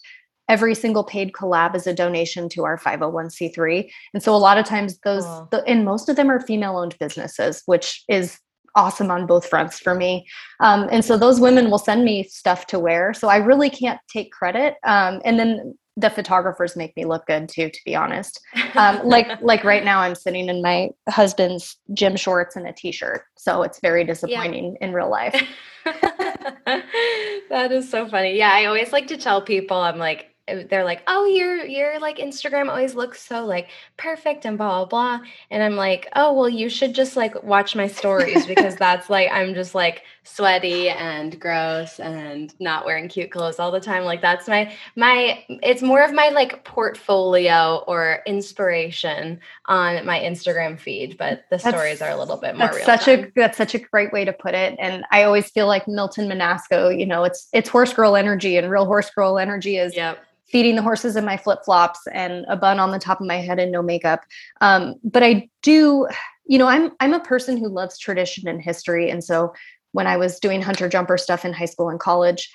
every 0.49 0.75
single 0.75 1.05
paid 1.05 1.33
collab 1.33 1.75
is 1.75 1.87
a 1.87 1.95
donation 1.95 2.49
to 2.49 2.65
our 2.65 2.79
501c3 2.79 3.91
and 4.13 4.23
so 4.23 4.35
a 4.35 4.39
lot 4.39 4.59
of 4.59 4.65
times 4.65 4.99
those 5.05 5.25
cool. 5.25 5.49
the, 5.51 5.65
and 5.65 5.85
most 5.85 6.09
of 6.09 6.17
them 6.17 6.31
are 6.31 6.41
female 6.41 6.77
owned 6.77 6.97
businesses 6.99 7.63
which 7.67 8.05
is 8.09 8.39
awesome 8.77 9.11
on 9.11 9.27
both 9.27 9.47
fronts 9.47 9.79
for 9.79 9.95
me. 9.95 10.27
Um, 10.61 10.89
and 10.91 11.05
so 11.05 11.17
those 11.17 11.41
women 11.41 11.71
will 11.71 11.79
send 11.79 12.05
me 12.05 12.25
stuff 12.25 12.67
to 12.69 12.79
wear. 12.79 13.15
So 13.15 13.29
I 13.29 13.37
really 13.37 13.71
can't 13.71 14.01
take 14.09 14.33
credit. 14.33 14.75
Um, 14.85 15.21
and 15.25 15.39
then 15.39 15.79
the 15.97 16.11
photographers 16.11 16.75
make 16.75 16.97
me 16.97 17.05
look 17.05 17.25
good 17.27 17.49
too, 17.49 17.71
to 17.71 17.81
be 17.85 17.95
honest. 17.95 18.41
Um, 18.75 19.01
like 19.05 19.29
like 19.43 19.63
right 19.63 19.85
now, 19.85 20.01
I'm 20.01 20.17
sitting 20.17 20.49
in 20.49 20.61
my 20.61 20.91
husband's 21.09 21.77
gym 21.93 22.17
shorts 22.17 22.57
and 22.57 22.67
a 22.67 22.73
t-shirt, 22.73 23.23
so 23.37 23.63
it's 23.63 23.79
very 23.81 24.05
disappointing 24.05 24.77
yeah. 24.81 24.89
in 24.89 24.93
real 24.93 25.09
life. 25.09 25.41
that 25.85 27.71
is 27.71 27.89
so 27.89 28.09
funny. 28.09 28.37
Yeah, 28.37 28.51
I 28.53 28.65
always 28.65 28.93
like 28.93 29.07
to 29.09 29.17
tell 29.17 29.41
people, 29.41 29.77
I'm 29.77 29.99
like, 29.99 30.34
Uh, 30.47 30.65
they're 30.69 30.85
like, 30.85 31.03
"Oh, 31.07 31.25
your 31.25 31.65
your 31.65 31.99
like 32.01 32.19
Instagram 32.19 32.69
always 32.69 32.95
looks 32.95 33.23
so 33.23 33.47
like 33.47 33.69
perfect 33.97 34.45
and 34.45 34.59
blah 34.59 34.85
blah 34.85 35.19
blah." 35.19 35.27
And 35.51 35.63
I'm 35.63 35.77
like, 35.77 36.09
"Oh, 36.15 36.35
well, 36.35 36.49
you 36.49 36.69
should 36.69 36.95
just 36.95 37.17
like 37.17 37.43
watch 37.43 37.75
my 37.75 37.87
stories 37.87 38.47
because 38.47 38.77
that's 38.79 39.09
like 39.09 39.31
I'm 39.33 39.55
just 39.55 39.75
like 39.75 40.03
sweaty 40.23 40.91
and 40.91 41.39
gross 41.41 41.99
and 41.99 42.55
not 42.61 42.85
wearing 42.85 43.09
cute 43.09 43.31
clothes 43.31 43.59
all 43.59 43.71
the 43.71 43.81
time. 43.81 44.05
Like 44.05 44.21
that's 44.21 44.47
my 44.47 44.73
my 44.97 45.45
it's 45.49 45.81
more 45.81 46.03
of 46.03 46.13
my 46.13 46.29
like 46.29 46.65
portfolio 46.65 47.83
or 47.87 48.21
inspiration 48.27 49.41
on 49.67 50.05
my 50.05 50.21
Instagram 50.21 50.79
feed, 50.79 51.17
but 51.17 51.45
the 51.51 51.57
that's, 51.57 51.69
stories 51.69 52.03
are 52.03 52.11
a 52.11 52.17
little 52.17 52.37
bit 52.37 52.57
more 52.57 52.69
that's 52.69 52.85
such 52.85 53.05
time. 53.05 53.25
a 53.25 53.33
that's 53.35 53.57
such 53.57 53.75
a 53.75 53.79
great 53.79 54.13
way 54.13 54.27
to 54.27 54.33
put 54.33 54.55
it. 54.55 54.77
And 54.79 55.07
I 55.11 55.23
always 55.23 55.51
feel 55.51 55.67
like 55.67 55.89
Milton 55.89 56.29
Monasco, 56.29 56.99
you 56.99 57.07
know, 57.07 57.25
it's 57.25 57.49
it's 57.55 57.71
horse 57.71 57.95
girl 57.95 58.15
energy 58.15 58.59
and 58.59 58.71
real 58.71 58.85
horse 58.85 59.09
girl 59.09 59.39
energy 59.39 59.79
is 59.79 59.97
yep 59.97 60.19
feeding 60.47 60.77
the 60.77 60.83
horses 60.83 61.17
in 61.17 61.25
my 61.25 61.37
flip 61.37 61.61
flops 61.65 62.01
and 62.13 62.45
a 62.49 62.57
bun 62.57 62.79
on 62.79 62.91
the 62.91 62.99
top 62.99 63.21
of 63.21 63.27
my 63.27 63.37
head 63.37 63.59
and 63.59 63.73
no 63.73 63.83
makeup. 63.83 64.21
Um, 64.61 64.97
but 65.03 65.23
I 65.23 65.49
do, 65.63 66.07
you 66.47 66.59
know, 66.59 66.67
I'm 66.67 66.93
I'm 67.01 67.15
a 67.15 67.21
person 67.21 67.57
who 67.57 67.69
loves 67.69 67.99
tradition 67.99 68.49
and 68.49 68.61
history, 68.63 69.11
and 69.11 69.23
so 69.23 69.53
when 69.93 70.07
I 70.07 70.17
was 70.17 70.41
doing 70.41 70.61
hunter 70.61 70.89
jumper 70.89 71.17
stuff 71.17 71.45
in 71.45 71.53
high 71.53 71.65
school 71.67 71.89
and 71.89 72.01
college, 72.01 72.51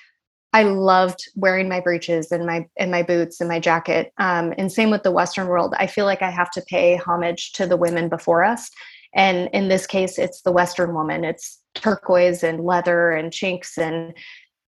I 0.52 0.64
loved 0.64 1.28
wearing 1.36 1.68
my 1.68 1.80
breeches 1.80 2.32
and 2.32 2.44
my 2.44 2.66
and 2.78 2.90
my 2.90 3.02
boots 3.02 3.40
and 3.40 3.48
my 3.48 3.60
jacket. 3.60 4.12
Um, 4.18 4.52
and 4.58 4.70
same 4.70 4.90
with 4.90 5.04
the 5.04 5.12
Western 5.12 5.46
world. 5.46 5.74
I 5.78 5.86
feel 5.86 6.04
like 6.04 6.22
I 6.22 6.30
have 6.30 6.50
to 6.52 6.62
pay 6.62 6.96
homage 6.96 7.52
to 7.52 7.66
the 7.66 7.76
women 7.76 8.08
before 8.08 8.44
us. 8.44 8.70
And 9.14 9.48
in 9.52 9.68
this 9.68 9.86
case, 9.86 10.18
it's 10.18 10.42
the 10.42 10.52
Western 10.52 10.94
woman. 10.94 11.24
It's 11.24 11.58
turquoise 11.74 12.42
and 12.42 12.64
leather 12.64 13.10
and 13.10 13.32
chinks 13.32 13.78
and 13.78 14.14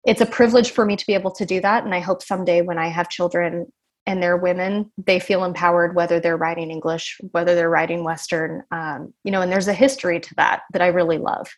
it's 0.08 0.22
a 0.22 0.26
privilege 0.26 0.70
for 0.70 0.86
me 0.86 0.96
to 0.96 1.06
be 1.06 1.12
able 1.12 1.30
to 1.32 1.44
do 1.44 1.60
that. 1.60 1.84
And 1.84 1.94
i 1.94 2.00
hope 2.00 2.22
someday 2.22 2.62
when 2.62 2.78
i 2.78 2.88
have 2.88 3.08
children 3.08 3.70
and 4.06 4.22
they're 4.22 4.38
women 4.38 4.90
they 4.96 5.20
feel 5.20 5.44
empowered 5.44 5.94
whether 5.94 6.18
they're 6.18 6.36
writing 6.36 6.70
english 6.70 7.20
whether 7.32 7.54
they're 7.54 7.68
writing 7.68 8.04
western 8.04 8.62
um, 8.70 9.12
you 9.22 9.30
know 9.30 9.42
and 9.42 9.52
there's 9.52 9.68
a 9.68 9.74
history 9.74 10.18
to 10.18 10.34
that 10.36 10.62
that 10.72 10.82
i 10.82 10.88
really 10.88 11.18
love. 11.18 11.48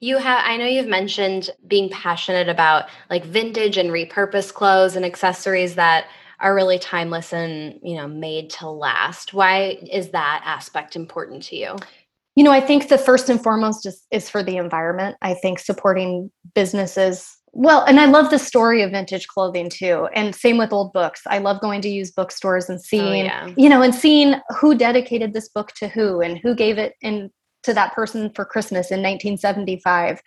You 0.00 0.18
have 0.18 0.42
i 0.44 0.56
know 0.56 0.66
you've 0.66 0.88
mentioned 0.88 1.50
being 1.66 1.88
passionate 1.88 2.48
about 2.48 2.88
like 3.08 3.24
vintage 3.24 3.78
and 3.78 3.90
repurposed 3.90 4.54
clothes 4.54 4.96
and 4.96 5.04
accessories 5.04 5.76
that 5.76 6.06
are 6.40 6.54
really 6.54 6.80
timeless 6.80 7.32
and 7.32 7.78
you 7.82 7.96
know 7.96 8.08
made 8.08 8.50
to 8.50 8.68
last. 8.68 9.32
Why 9.32 9.78
is 9.90 10.10
that 10.10 10.42
aspect 10.44 10.96
important 10.96 11.44
to 11.44 11.56
you 11.56 11.76
you 12.36 12.44
know, 12.44 12.52
I 12.52 12.60
think 12.60 12.88
the 12.88 12.98
first 12.98 13.28
and 13.28 13.42
foremost 13.42 13.86
is, 13.86 14.04
is 14.10 14.28
for 14.28 14.42
the 14.42 14.56
environment. 14.56 15.16
I 15.22 15.34
think 15.34 15.58
supporting 15.58 16.30
businesses 16.54 17.36
well, 17.56 17.84
and 17.84 18.00
I 18.00 18.06
love 18.06 18.30
the 18.30 18.38
story 18.38 18.82
of 18.82 18.90
vintage 18.90 19.28
clothing 19.28 19.70
too. 19.70 20.08
And 20.12 20.34
same 20.34 20.58
with 20.58 20.72
old 20.72 20.92
books. 20.92 21.22
I 21.26 21.38
love 21.38 21.60
going 21.60 21.80
to 21.82 21.88
use 21.88 22.10
bookstores 22.10 22.68
and 22.68 22.78
oh, 22.78 22.82
seeing, 22.84 23.22
oh, 23.22 23.26
yeah. 23.26 23.50
you 23.56 23.68
know, 23.68 23.80
and 23.80 23.94
seeing 23.94 24.34
who 24.58 24.74
dedicated 24.74 25.32
this 25.32 25.48
book 25.48 25.70
to 25.76 25.86
who 25.86 26.20
and 26.20 26.36
who 26.38 26.56
gave 26.56 26.78
it 26.78 26.94
in 27.00 27.30
to 27.62 27.72
that 27.72 27.94
person 27.94 28.30
for 28.34 28.44
Christmas 28.44 28.90
in 28.90 28.98
1975. 28.98 30.20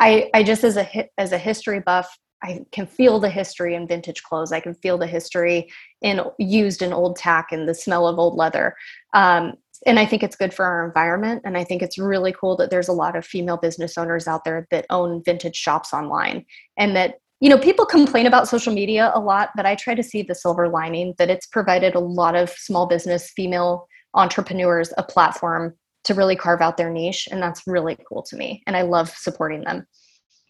I, 0.00 0.28
I 0.34 0.42
just 0.42 0.64
as 0.64 0.76
a 0.76 1.08
as 1.16 1.30
a 1.30 1.38
history 1.38 1.78
buff, 1.78 2.12
I 2.42 2.64
can 2.72 2.86
feel 2.86 3.20
the 3.20 3.30
history 3.30 3.76
in 3.76 3.86
vintage 3.86 4.24
clothes. 4.24 4.50
I 4.50 4.58
can 4.58 4.74
feel 4.74 4.98
the 4.98 5.06
history 5.06 5.70
in 6.02 6.22
used 6.38 6.82
and 6.82 6.92
old 6.92 7.16
tack 7.16 7.52
and 7.52 7.68
the 7.68 7.74
smell 7.74 8.08
of 8.08 8.18
old 8.18 8.34
leather. 8.34 8.74
Um, 9.14 9.54
and 9.86 9.98
I 9.98 10.06
think 10.06 10.22
it's 10.22 10.36
good 10.36 10.54
for 10.54 10.64
our 10.64 10.86
environment. 10.86 11.42
And 11.44 11.56
I 11.56 11.64
think 11.64 11.82
it's 11.82 11.98
really 11.98 12.32
cool 12.32 12.56
that 12.56 12.70
there's 12.70 12.88
a 12.88 12.92
lot 12.92 13.16
of 13.16 13.24
female 13.24 13.56
business 13.56 13.98
owners 13.98 14.26
out 14.26 14.44
there 14.44 14.66
that 14.70 14.86
own 14.90 15.22
vintage 15.24 15.56
shops 15.56 15.92
online 15.92 16.44
and 16.76 16.96
that 16.96 17.16
you 17.40 17.50
know 17.50 17.58
people 17.58 17.84
complain 17.84 18.26
about 18.26 18.48
social 18.48 18.72
media 18.72 19.10
a 19.14 19.20
lot 19.20 19.50
but 19.56 19.66
i 19.66 19.74
try 19.74 19.94
to 19.94 20.02
see 20.02 20.22
the 20.22 20.34
silver 20.34 20.68
lining 20.68 21.14
that 21.18 21.28
it's 21.28 21.46
provided 21.46 21.94
a 21.94 22.00
lot 22.00 22.34
of 22.34 22.48
small 22.50 22.86
business 22.86 23.30
female 23.36 23.86
entrepreneurs 24.14 24.94
a 24.96 25.02
platform 25.02 25.74
to 26.04 26.14
really 26.14 26.36
carve 26.36 26.60
out 26.60 26.76
their 26.76 26.90
niche 26.90 27.28
and 27.30 27.42
that's 27.42 27.62
really 27.66 27.98
cool 28.08 28.22
to 28.22 28.36
me 28.36 28.62
and 28.66 28.76
i 28.76 28.82
love 28.82 29.10
supporting 29.10 29.62
them. 29.62 29.86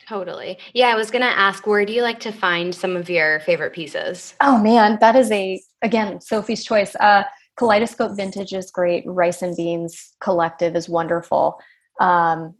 Totally. 0.07 0.59
Yeah 0.75 0.89
i 0.89 0.95
was 0.95 1.11
going 1.11 1.23
to 1.23 1.39
ask 1.39 1.67
where 1.67 1.87
do 1.87 1.93
you 1.93 2.03
like 2.03 2.21
to 2.21 2.33
find 2.33 2.75
some 2.75 2.95
of 2.95 3.09
your 3.09 3.41
favorite 3.41 3.73
pieces? 3.73 4.35
Oh 4.41 4.59
man 4.59 4.99
that 5.01 5.17
is 5.17 5.33
a 5.33 5.61
again 5.81 6.21
sophie's 6.21 6.63
choice. 6.63 6.95
Uh 6.97 7.25
Kaleidoscope 7.57 8.17
Vintage 8.17 8.53
is 8.53 8.71
great. 8.71 9.05
Rice 9.07 9.43
and 9.43 9.57
Beans 9.57 10.15
Collective 10.21 10.77
is 10.77 10.89
wonderful. 10.89 11.61
Um, 12.01 12.55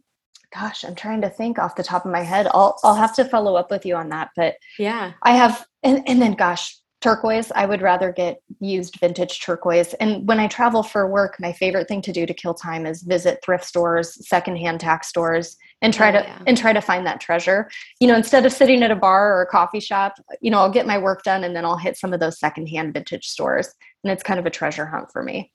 gosh, 0.53 0.85
I'm 0.85 0.95
trying 0.95 1.21
to 1.21 1.29
think 1.29 1.59
off 1.59 1.75
the 1.75 1.83
top 1.83 2.05
of 2.05 2.11
my 2.11 2.21
head. 2.21 2.47
I'll 2.51 2.79
I'll 2.83 2.95
have 2.95 3.15
to 3.15 3.25
follow 3.25 3.55
up 3.55 3.71
with 3.71 3.85
you 3.85 3.95
on 3.95 4.09
that. 4.09 4.29
But 4.35 4.55
yeah, 4.79 5.13
I 5.21 5.31
have, 5.31 5.65
and 5.83 6.01
and 6.07 6.21
then 6.21 6.33
gosh, 6.33 6.77
turquoise. 7.01 7.51
I 7.53 7.65
would 7.65 7.81
rather 7.81 8.11
get 8.11 8.41
used 8.59 8.99
vintage 8.99 9.41
turquoise. 9.41 9.93
And 9.95 10.27
when 10.27 10.39
I 10.39 10.47
travel 10.47 10.81
for 10.81 11.07
work, 11.07 11.35
my 11.39 11.53
favorite 11.53 11.87
thing 11.87 12.01
to 12.03 12.11
do 12.11 12.25
to 12.25 12.33
kill 12.33 12.53
time 12.53 12.85
is 12.85 13.03
visit 13.03 13.39
thrift 13.43 13.65
stores, 13.65 14.27
secondhand 14.27 14.79
tax 14.79 15.07
stores, 15.07 15.57
and 15.81 15.93
try 15.93 16.09
oh, 16.09 16.13
to 16.13 16.19
yeah. 16.19 16.39
and 16.47 16.57
try 16.57 16.73
to 16.73 16.81
find 16.81 17.05
that 17.05 17.19
treasure. 17.19 17.69
You 17.99 18.07
know, 18.07 18.15
instead 18.15 18.45
of 18.45 18.53
sitting 18.53 18.81
at 18.81 18.91
a 18.91 18.95
bar 18.95 19.35
or 19.35 19.41
a 19.41 19.47
coffee 19.47 19.79
shop, 19.79 20.13
you 20.41 20.49
know, 20.49 20.59
I'll 20.59 20.71
get 20.71 20.87
my 20.87 20.97
work 20.97 21.23
done 21.23 21.43
and 21.43 21.55
then 21.55 21.65
I'll 21.65 21.77
hit 21.77 21.97
some 21.97 22.13
of 22.13 22.19
those 22.19 22.39
secondhand 22.39 22.93
vintage 22.93 23.27
stores 23.27 23.73
and 24.05 24.11
it's 24.11 24.23
kind 24.23 24.39
of 24.39 24.45
a 24.45 24.51
treasure 24.51 24.85
hunt 24.85 25.11
for 25.11 25.23
me. 25.23 25.51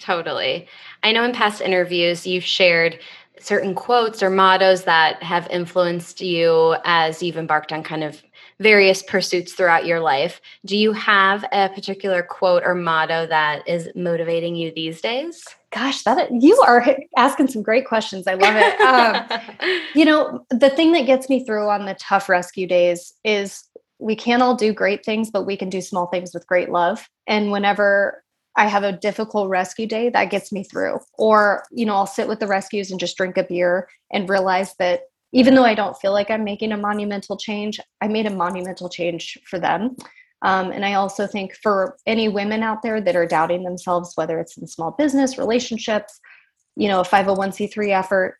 Totally. 0.00 0.66
I 1.04 1.12
know 1.12 1.22
in 1.22 1.32
past 1.32 1.60
interviews 1.60 2.26
you've 2.26 2.44
shared 2.44 2.98
certain 3.38 3.74
quotes 3.74 4.22
or 4.22 4.28
mottos 4.28 4.82
that 4.84 5.22
have 5.22 5.48
influenced 5.50 6.20
you 6.20 6.74
as 6.84 7.22
you've 7.22 7.36
embarked 7.36 7.72
on 7.72 7.84
kind 7.84 8.02
of 8.02 8.20
various 8.58 9.02
pursuits 9.04 9.52
throughout 9.52 9.86
your 9.86 10.00
life. 10.00 10.40
Do 10.64 10.76
you 10.76 10.92
have 10.92 11.44
a 11.52 11.68
particular 11.68 12.24
quote 12.24 12.64
or 12.64 12.74
motto 12.74 13.26
that 13.28 13.66
is 13.68 13.88
motivating 13.94 14.56
you 14.56 14.72
these 14.74 15.00
days? 15.00 15.44
Gosh, 15.70 16.02
that 16.02 16.30
you 16.32 16.60
are 16.60 16.84
asking 17.16 17.48
some 17.48 17.62
great 17.62 17.86
questions. 17.86 18.26
I 18.26 18.34
love 18.34 18.56
it. 18.56 18.80
Um, 18.80 19.80
you 19.94 20.04
know, 20.04 20.44
the 20.50 20.70
thing 20.70 20.92
that 20.92 21.06
gets 21.06 21.28
me 21.28 21.44
through 21.44 21.68
on 21.70 21.86
the 21.86 21.94
tough 21.94 22.28
rescue 22.28 22.66
days 22.66 23.14
is 23.24 23.64
we 24.02 24.16
can't 24.16 24.42
all 24.42 24.56
do 24.56 24.72
great 24.72 25.04
things, 25.04 25.30
but 25.30 25.46
we 25.46 25.56
can 25.56 25.70
do 25.70 25.80
small 25.80 26.06
things 26.06 26.34
with 26.34 26.46
great 26.46 26.70
love. 26.70 27.08
And 27.26 27.52
whenever 27.52 28.22
I 28.56 28.66
have 28.66 28.82
a 28.82 28.92
difficult 28.92 29.48
rescue 29.48 29.86
day, 29.86 30.10
that 30.10 30.30
gets 30.30 30.52
me 30.52 30.64
through. 30.64 30.98
Or, 31.16 31.64
you 31.70 31.86
know, 31.86 31.94
I'll 31.94 32.06
sit 32.06 32.28
with 32.28 32.40
the 32.40 32.48
rescues 32.48 32.90
and 32.90 32.98
just 32.98 33.16
drink 33.16 33.38
a 33.38 33.44
beer 33.44 33.88
and 34.12 34.28
realize 34.28 34.74
that 34.78 35.02
even 35.32 35.54
though 35.54 35.64
I 35.64 35.74
don't 35.74 35.96
feel 35.96 36.12
like 36.12 36.30
I'm 36.30 36.44
making 36.44 36.72
a 36.72 36.76
monumental 36.76 37.36
change, 37.36 37.80
I 38.00 38.08
made 38.08 38.26
a 38.26 38.30
monumental 38.30 38.88
change 38.88 39.38
for 39.46 39.58
them. 39.58 39.96
Um, 40.42 40.72
and 40.72 40.84
I 40.84 40.94
also 40.94 41.26
think 41.26 41.54
for 41.62 41.96
any 42.04 42.28
women 42.28 42.64
out 42.64 42.82
there 42.82 43.00
that 43.00 43.16
are 43.16 43.26
doubting 43.26 43.62
themselves, 43.62 44.12
whether 44.16 44.40
it's 44.40 44.56
in 44.56 44.66
small 44.66 44.90
business, 44.90 45.38
relationships, 45.38 46.20
you 46.74 46.88
know, 46.88 47.00
a 47.00 47.04
501c3 47.04 47.90
effort, 47.96 48.36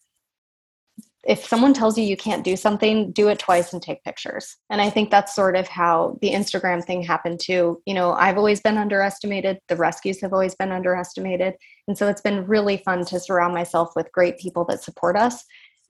if 1.24 1.46
someone 1.46 1.72
tells 1.72 1.96
you 1.96 2.04
you 2.04 2.16
can't 2.16 2.42
do 2.42 2.56
something, 2.56 3.12
do 3.12 3.28
it 3.28 3.38
twice 3.38 3.72
and 3.72 3.80
take 3.80 4.02
pictures. 4.02 4.56
And 4.70 4.80
I 4.80 4.90
think 4.90 5.11
that's 5.11 5.35
sort 5.35 5.54
of 5.54 5.68
how 5.68 6.18
the 6.20 6.30
Instagram 6.30 6.85
thing 6.85 7.02
happened 7.02 7.38
too. 7.38 7.80
You 7.87 7.94
know, 7.94 8.12
I've 8.12 8.38
always 8.38 8.61
been 8.61 8.76
underestimated, 8.76 9.61
the 9.68 9.76
rescues 9.76 10.20
have 10.20 10.32
always 10.32 10.56
been 10.56 10.72
underestimated. 10.72 11.54
And 11.87 11.96
so 11.96 12.08
it's 12.08 12.20
been 12.20 12.46
really 12.46 12.78
fun 12.78 13.04
to 13.06 13.20
surround 13.20 13.54
myself 13.54 13.92
with 13.94 14.11
great 14.12 14.38
people 14.38 14.64
that 14.66 14.82
support 14.82 15.16
us 15.16 15.44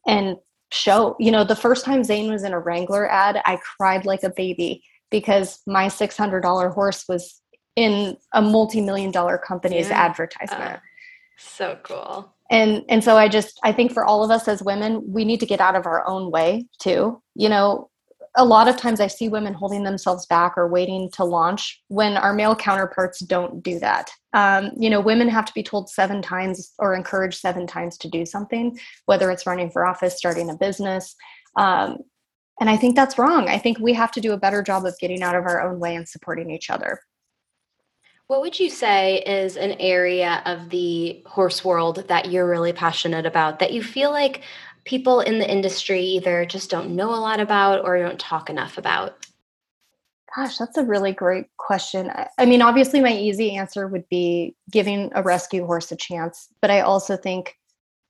and 0.07 0.37
show. 0.71 1.17
You 1.19 1.31
know, 1.31 1.45
the 1.45 1.57
first 1.57 1.85
time 1.85 2.05
Zane 2.05 2.31
was 2.31 2.45
in 2.45 2.53
a 2.53 2.61
Wrangler 2.61 3.11
ad, 3.11 3.41
I 3.47 3.59
cried 3.77 4.05
like 4.05 4.25
a 4.25 4.31
baby 4.31 4.85
because 5.11 5.61
my 5.67 5.87
$600 5.87 6.75
horse 6.75 7.05
was 7.09 7.41
in 7.75 8.19
a 8.35 8.43
multi 8.43 8.83
million 8.83 9.11
dollar 9.11 9.39
company's 9.39 9.89
yeah. 9.89 10.03
advertisement. 10.03 10.75
Uh, 10.75 10.79
so 11.39 11.79
cool 11.83 12.35
and 12.53 12.85
and 12.89 13.03
so 13.03 13.17
i 13.17 13.27
just 13.27 13.59
i 13.65 13.73
think 13.73 13.93
for 13.93 14.05
all 14.05 14.23
of 14.23 14.31
us 14.31 14.47
as 14.47 14.63
women 14.63 15.03
we 15.11 15.25
need 15.25 15.41
to 15.41 15.47
get 15.47 15.61
out 15.61 15.75
of 15.75 15.87
our 15.87 16.07
own 16.07 16.31
way 16.31 16.67
too. 16.79 17.21
You 17.35 17.49
know 17.49 17.89
a 18.37 18.45
lot 18.45 18.69
of 18.69 18.77
times 18.77 19.01
i 19.01 19.09
see 19.09 19.29
women 19.29 19.55
holding 19.55 19.83
themselves 19.83 20.27
back 20.27 20.53
or 20.57 20.69
waiting 20.69 21.11
to 21.15 21.25
launch 21.25 21.83
when 21.89 22.17
our 22.17 22.33
male 22.33 22.55
counterparts 22.55 23.21
don't 23.21 23.63
do 23.63 23.81
that. 23.81 24.11
Um, 24.35 24.71
you 24.77 24.91
know 24.91 25.01
women 25.01 25.29
have 25.29 25.47
to 25.47 25.55
be 25.55 25.63
told 25.63 25.89
seven 25.89 26.23
times 26.23 26.73
or 26.79 26.95
encouraged 26.95 27.41
seven 27.41 27.67
times 27.67 27.99
to 27.99 28.09
do 28.09 28.25
something 28.25 28.79
whether 29.07 29.31
it's 29.31 29.47
running 29.47 29.71
for 29.71 29.85
office 29.85 30.17
starting 30.17 30.51
a 30.51 30.57
business. 30.57 31.17
Um, 31.57 31.99
and 32.61 32.69
i 32.69 32.77
think 32.77 32.95
that's 32.95 33.19
wrong. 33.19 33.49
I 33.49 33.59
think 33.59 33.79
we 33.79 33.95
have 33.95 34.13
to 34.13 34.21
do 34.21 34.33
a 34.33 34.39
better 34.45 34.63
job 34.63 34.85
of 34.85 34.99
getting 35.01 35.23
out 35.23 35.35
of 35.35 35.45
our 35.45 35.63
own 35.63 35.81
way 35.81 35.97
and 35.97 36.09
supporting 36.09 36.51
each 36.51 36.69
other 36.69 37.01
what 38.33 38.41
would 38.41 38.59
you 38.59 38.71
say 38.71 39.19
is 39.19 39.59
an 39.59 39.73
area 39.73 40.41
of 40.47 40.71
the 40.71 41.23
horse 41.27 41.63
world 41.63 42.09
that 42.09 42.31
you're 42.31 42.49
really 42.49 42.73
passionate 42.73 43.27
about 43.27 43.59
that 43.59 43.75
you 43.75 43.83
feel 43.83 44.11
like 44.11 44.41
people 44.85 45.21
in 45.21 45.39
the 45.39 45.47
industry 45.47 46.01
either 46.01 46.47
just 46.47 46.71
don't 46.71 46.97
know 46.97 47.11
a 47.11 47.21
lot 47.21 47.41
about 47.41 47.85
or 47.85 47.99
don't 47.99 48.19
talk 48.19 48.49
enough 48.49 48.79
about? 48.79 49.27
Gosh, 50.35 50.57
that's 50.57 50.79
a 50.79 50.83
really 50.83 51.13
great 51.13 51.45
question. 51.59 52.11
I 52.39 52.47
mean, 52.47 52.63
obviously, 52.63 53.03
my 53.03 53.13
easy 53.13 53.55
answer 53.55 53.87
would 53.87 54.09
be 54.09 54.57
giving 54.71 55.11
a 55.15 55.23
rescue 55.23 55.67
horse 55.67 55.93
a 55.93 55.97
chance, 55.97 56.49
but 56.63 56.71
I 56.71 56.81
also 56.81 57.19
think 57.19 57.55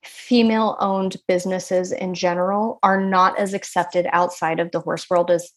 female 0.05 0.77
owned 0.79 1.17
businesses 1.27 1.91
in 1.91 2.13
general 2.13 2.79
are 2.81 3.01
not 3.01 3.37
as 3.37 3.53
accepted 3.53 4.07
outside 4.13 4.61
of 4.61 4.71
the 4.71 4.79
horse 4.79 5.09
world 5.09 5.29
as 5.29 5.51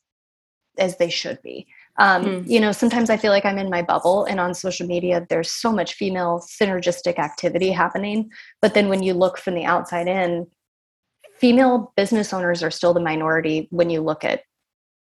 as 0.76 0.96
they 0.96 1.09
should 1.09 1.40
be 1.40 1.68
um, 1.99 2.25
mm. 2.25 2.49
you 2.49 2.61
know 2.61 2.73
sometimes 2.73 3.11
i 3.11 3.17
feel 3.17 3.33
like 3.33 3.45
i'm 3.45 3.59
in 3.59 3.71
my 3.71 3.83
bubble 3.83 4.25
and 4.25 4.41
on 4.41 4.55
social 4.55 4.87
media 4.87 5.27
there's 5.29 5.51
so 5.51 5.73
much 5.73 5.95
female 5.95 6.45
synergistic 6.61 7.19
activity 7.19 7.71
happening. 7.71 8.31
But 8.61 8.75
then 8.75 8.89
when 8.89 9.03
you 9.03 9.15
look 9.15 9.39
from 9.39 9.55
the 9.55 9.65
outside 9.65 10.09
in 10.09 10.47
female 11.39 11.93
business 11.97 12.33
owners 12.33 12.63
are 12.63 12.71
still 12.71 12.95
the 12.95 13.01
minority 13.01 13.69
when 13.71 13.91
you 13.91 14.01
look 14.01 14.25
at 14.25 14.43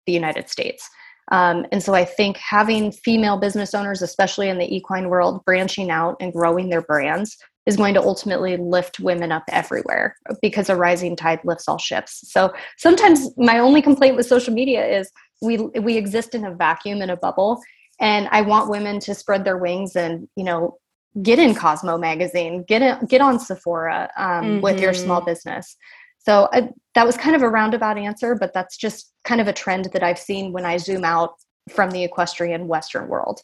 the 0.06 0.14
united 0.14 0.50
states. 0.50 0.90
Um, 1.32 1.68
and 1.72 1.84
so 1.84 1.94
i 1.94 2.06
think 2.06 2.38
having 2.38 2.92
female 2.92 3.38
business 3.38 3.76
owners 3.76 4.02
especially 4.02 4.50
in 4.50 4.58
the 4.58 4.76
equine 4.76 5.10
world 5.10 5.46
branching 5.46 5.92
out 5.92 6.18
and 6.20 6.34
growing 6.34 6.70
their 6.70 6.82
brands 6.82 7.38
is 7.70 7.78
going 7.78 7.94
to 7.94 8.02
ultimately 8.02 8.58
lift 8.58 9.00
women 9.00 9.32
up 9.32 9.44
everywhere 9.50 10.16
because 10.42 10.70
a 10.70 10.76
rising 10.76 11.16
tide 11.16 11.40
lifts 11.44 11.68
all 11.68 11.78
ships. 11.78 12.22
So 12.32 12.52
sometimes 12.78 13.30
my 13.38 13.60
only 13.60 13.82
complaint 13.82 14.16
with 14.16 14.26
social 14.26 14.54
media 14.54 14.86
is 14.86 15.12
we 15.42 15.58
we 15.58 15.98
exist 15.98 16.36
in 16.36 16.46
a 16.46 16.54
vacuum 16.54 17.02
in 17.02 17.10
a 17.10 17.18
bubble 17.18 17.62
and 18.00 18.28
i 18.32 18.42
want 18.42 18.70
women 18.70 19.00
to 19.00 19.14
spread 19.14 19.44
their 19.44 19.58
wings 19.58 19.96
and 19.96 20.28
you 20.36 20.44
know 20.44 20.78
get 21.22 21.40
in 21.40 21.56
cosmo 21.56 21.98
magazine 21.98 22.64
get 22.64 22.82
in, 22.82 23.06
get 23.08 23.22
on 23.22 23.40
sephora 23.40 24.10
um, 24.18 24.44
mm-hmm. 24.44 24.62
with 24.62 24.80
your 24.80 24.94
small 24.94 25.20
mm-hmm. 25.20 25.30
business 25.30 25.76
so 26.20 26.50
I, 26.52 26.70
that 26.96 27.06
was 27.06 27.18
kind 27.18 27.36
of 27.36 27.42
a 27.42 27.50
roundabout 27.50 27.98
answer 27.98 28.36
but 28.36 28.54
that's 28.54 28.78
just 28.78 29.12
kind 29.24 29.42
of 29.42 29.48
a 29.48 29.54
trend 29.54 29.86
that 29.94 30.04
i've 30.04 30.20
seen 30.20 30.52
when 30.52 30.66
i 30.66 30.78
zoom 30.78 31.04
out 31.04 31.36
from 31.70 31.92
the 31.92 32.04
equestrian 32.04 32.68
western 32.68 33.08
world 33.08 33.42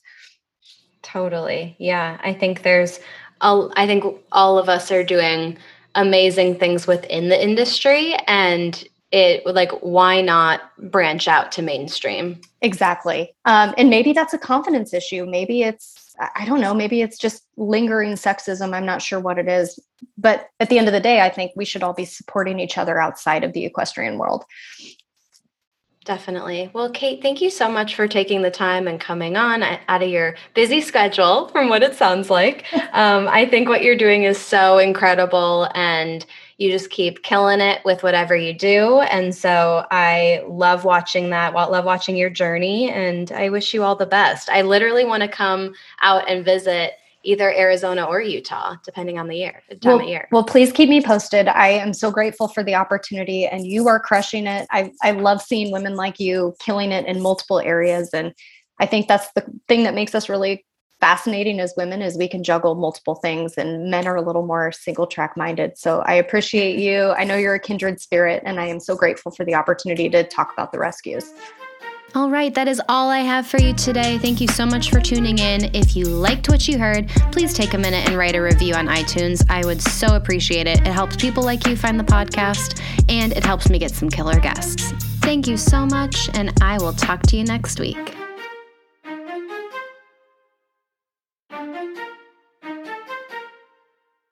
totally 1.02 1.76
yeah 1.80 2.20
i 2.24 2.34
think 2.34 2.64
there's 2.64 3.00
all, 3.42 3.72
i 3.76 3.86
think 3.86 4.04
all 4.32 4.58
of 4.58 4.70
us 4.70 4.92
are 4.92 5.04
doing 5.04 5.58
amazing 5.96 6.60
things 6.60 6.88
within 6.88 7.30
the 7.30 7.42
industry 7.42 8.16
and 8.28 8.88
it 9.16 9.46
like 9.46 9.72
why 9.80 10.20
not 10.20 10.62
branch 10.92 11.28
out 11.30 11.52
to 11.54 11.62
mainstream? 11.62 12.42
Exactly. 12.62 13.34
Um, 13.46 13.74
and 13.78 13.90
maybe 13.90 14.12
that's 14.12 14.34
a 14.34 14.38
confidence 14.38 14.94
issue. 14.94 15.26
Maybe 15.26 15.64
it's 15.64 16.02
i 16.34 16.46
don't 16.46 16.62
know 16.62 16.74
maybe 16.74 17.02
it's 17.02 17.18
just 17.18 17.46
lingering 17.58 18.14
sexism. 18.14 18.74
I'm 18.74 18.86
not 18.86 19.02
sure 19.02 19.20
what 19.20 19.38
it 19.38 19.48
is. 19.48 19.80
But 20.18 20.50
at 20.60 20.70
the 20.70 20.78
end 20.78 20.88
of 20.88 20.94
the 20.94 21.00
day 21.00 21.22
i 21.22 21.30
think 21.30 21.52
we 21.56 21.66
should 21.66 21.84
all 21.84 21.94
be 21.94 22.06
supporting 22.06 22.60
each 22.60 22.78
other 22.78 23.00
outside 23.00 23.44
of 23.44 23.54
the 23.54 23.66
equestrian 23.66 24.18
world. 24.18 24.44
Definitely. 26.06 26.70
Well, 26.72 26.92
Cait, 26.92 27.24
thank 27.24 27.42
you 27.42 27.50
so 27.50 27.68
much 27.68 27.96
for 27.96 28.08
taking 28.08 28.44
the 28.44 28.52
time 28.52 28.88
and 28.88 29.00
coming 29.00 29.38
on 29.38 29.64
out 29.64 30.04
of 30.04 30.08
your 30.08 30.36
busy 30.54 30.80
schedule, 30.80 31.48
from 31.48 31.68
what 31.68 31.82
it 31.82 31.96
sounds 31.96 32.30
like. 32.30 32.66
Um, 32.94 33.28
I 33.28 33.46
think 33.46 33.68
what 33.68 33.84
you're 33.84 33.98
doing 33.98 34.24
is 34.24 34.38
so 34.38 34.78
incredible, 34.78 35.68
and 35.76 36.26
you 36.58 36.72
just 36.72 36.90
keep 36.90 37.24
killing 37.24 37.60
it 37.60 37.82
with 37.84 38.02
whatever 38.02 38.36
you 38.36 38.54
do. 38.54 39.02
And 39.02 39.36
so 39.36 39.86
I 39.92 40.44
love 40.48 40.86
watching 40.86 41.30
that, 41.32 41.54
love 41.54 41.86
watching 41.86 42.16
your 42.16 42.30
journey, 42.30 42.90
and 42.90 43.32
I 43.32 43.50
wish 43.50 43.74
you 43.74 43.84
all 43.84 43.96
the 43.96 44.06
best. 44.06 44.50
I 44.50 44.62
literally 44.62 45.04
want 45.04 45.24
to 45.24 45.28
come 45.28 45.74
out 46.02 46.30
and 46.30 46.46
visit 46.46 46.94
either 47.26 47.52
Arizona 47.52 48.04
or 48.06 48.22
Utah, 48.22 48.76
depending 48.84 49.18
on 49.18 49.28
the 49.28 49.36
year, 49.36 49.64
the 49.68 49.76
time 49.76 49.94
well, 49.94 50.02
of 50.02 50.08
year. 50.08 50.28
Well, 50.32 50.44
please 50.44 50.72
keep 50.72 50.90
me 50.90 51.02
posted. 51.02 51.48
I 51.48 51.70
am 51.70 51.92
so 51.92 52.12
grateful 52.12 52.48
for 52.48 52.64
the 52.64 52.76
opportunity 52.76 53.46
and 53.46 53.66
you 53.66 53.88
are 53.88 54.00
crushing 54.00 54.46
it. 54.48 54.68
I, 54.72 54.92
I 55.02 55.12
love 55.12 55.42
seeing 55.42 55.72
women 55.72 55.96
like 55.96 56.20
you 56.20 56.56
killing 56.60 56.92
it 56.92 57.06
in 57.08 57.22
multiple 57.22 57.60
areas. 57.60 58.12
And 58.14 58.34
I 58.80 58.86
think 58.86 59.08
that's 59.08 59.32
the 59.34 59.44
thing 59.68 59.84
that 59.84 59.96
makes 59.96 60.14
us 60.14 60.30
really 60.30 60.66
fascinating 61.00 61.60
as 61.60 61.74
women 61.78 62.02
is 62.02 62.18
we 62.18 62.28
can 62.28 62.44
juggle 62.44 62.76
multiple 62.76 63.16
things 63.16 63.58
and 63.58 63.90
men 63.90 64.08
are 64.08 64.16
a 64.16 64.22
little 64.22 64.46
more 64.46 64.72
single 64.72 65.08
track 65.08 65.36
minded. 65.38 65.78
So 65.78 66.00
I 66.02 66.14
appreciate 66.14 66.80
you. 66.80 67.12
I 67.12 67.24
know 67.24 67.36
you're 67.36 67.56
a 67.56 67.60
kindred 67.60 68.00
spirit 68.00 68.42
and 68.46 68.60
I 68.60 68.66
am 68.66 68.80
so 68.80 68.96
grateful 68.96 69.32
for 69.32 69.46
the 69.46 69.56
opportunity 69.56 70.10
to 70.10 70.24
talk 70.24 70.54
about 70.54 70.72
the 70.72 70.80
rescues. 70.80 71.32
All 72.16 72.30
right, 72.30 72.54
that 72.56 72.70
is 72.70 72.82
all 72.88 73.10
I 73.10 73.20
have 73.20 73.46
for 73.46 73.60
you 73.60 73.74
today. 73.74 74.18
Thank 74.18 74.40
you 74.40 74.48
so 74.48 74.66
much 74.66 74.90
for 74.90 75.02
tuning 75.02 75.38
in. 75.38 75.76
If 75.76 75.98
you 75.98 76.06
liked 76.06 76.48
what 76.48 76.66
you 76.66 76.80
heard, 76.80 77.10
please 77.34 77.54
take 77.54 77.74
a 77.74 77.78
minute 77.78 78.08
and 78.08 78.18
write 78.18 78.36
a 78.36 78.42
review 78.42 78.74
on 78.74 78.88
iTunes. 78.88 79.46
I 79.50 79.66
would 79.66 79.82
so 79.82 80.16
appreciate 80.16 80.66
it. 80.66 80.80
It 80.80 80.88
helps 80.88 81.18
people 81.18 81.44
like 81.44 81.68
you 81.68 81.76
find 81.76 82.00
the 82.00 82.06
podcast 82.06 82.82
and 83.10 83.34
it 83.34 83.44
helps 83.44 83.70
me 83.70 83.80
get 83.80 83.92
some 83.92 84.10
killer 84.10 84.40
guests. 84.40 84.94
Thank 85.24 85.46
you 85.46 85.58
so 85.58 85.86
much, 85.86 86.30
and 86.36 86.54
I 86.62 86.78
will 86.78 86.94
talk 86.94 87.22
to 87.24 87.36
you 87.36 87.44
next 87.44 87.82
week. 87.82 88.16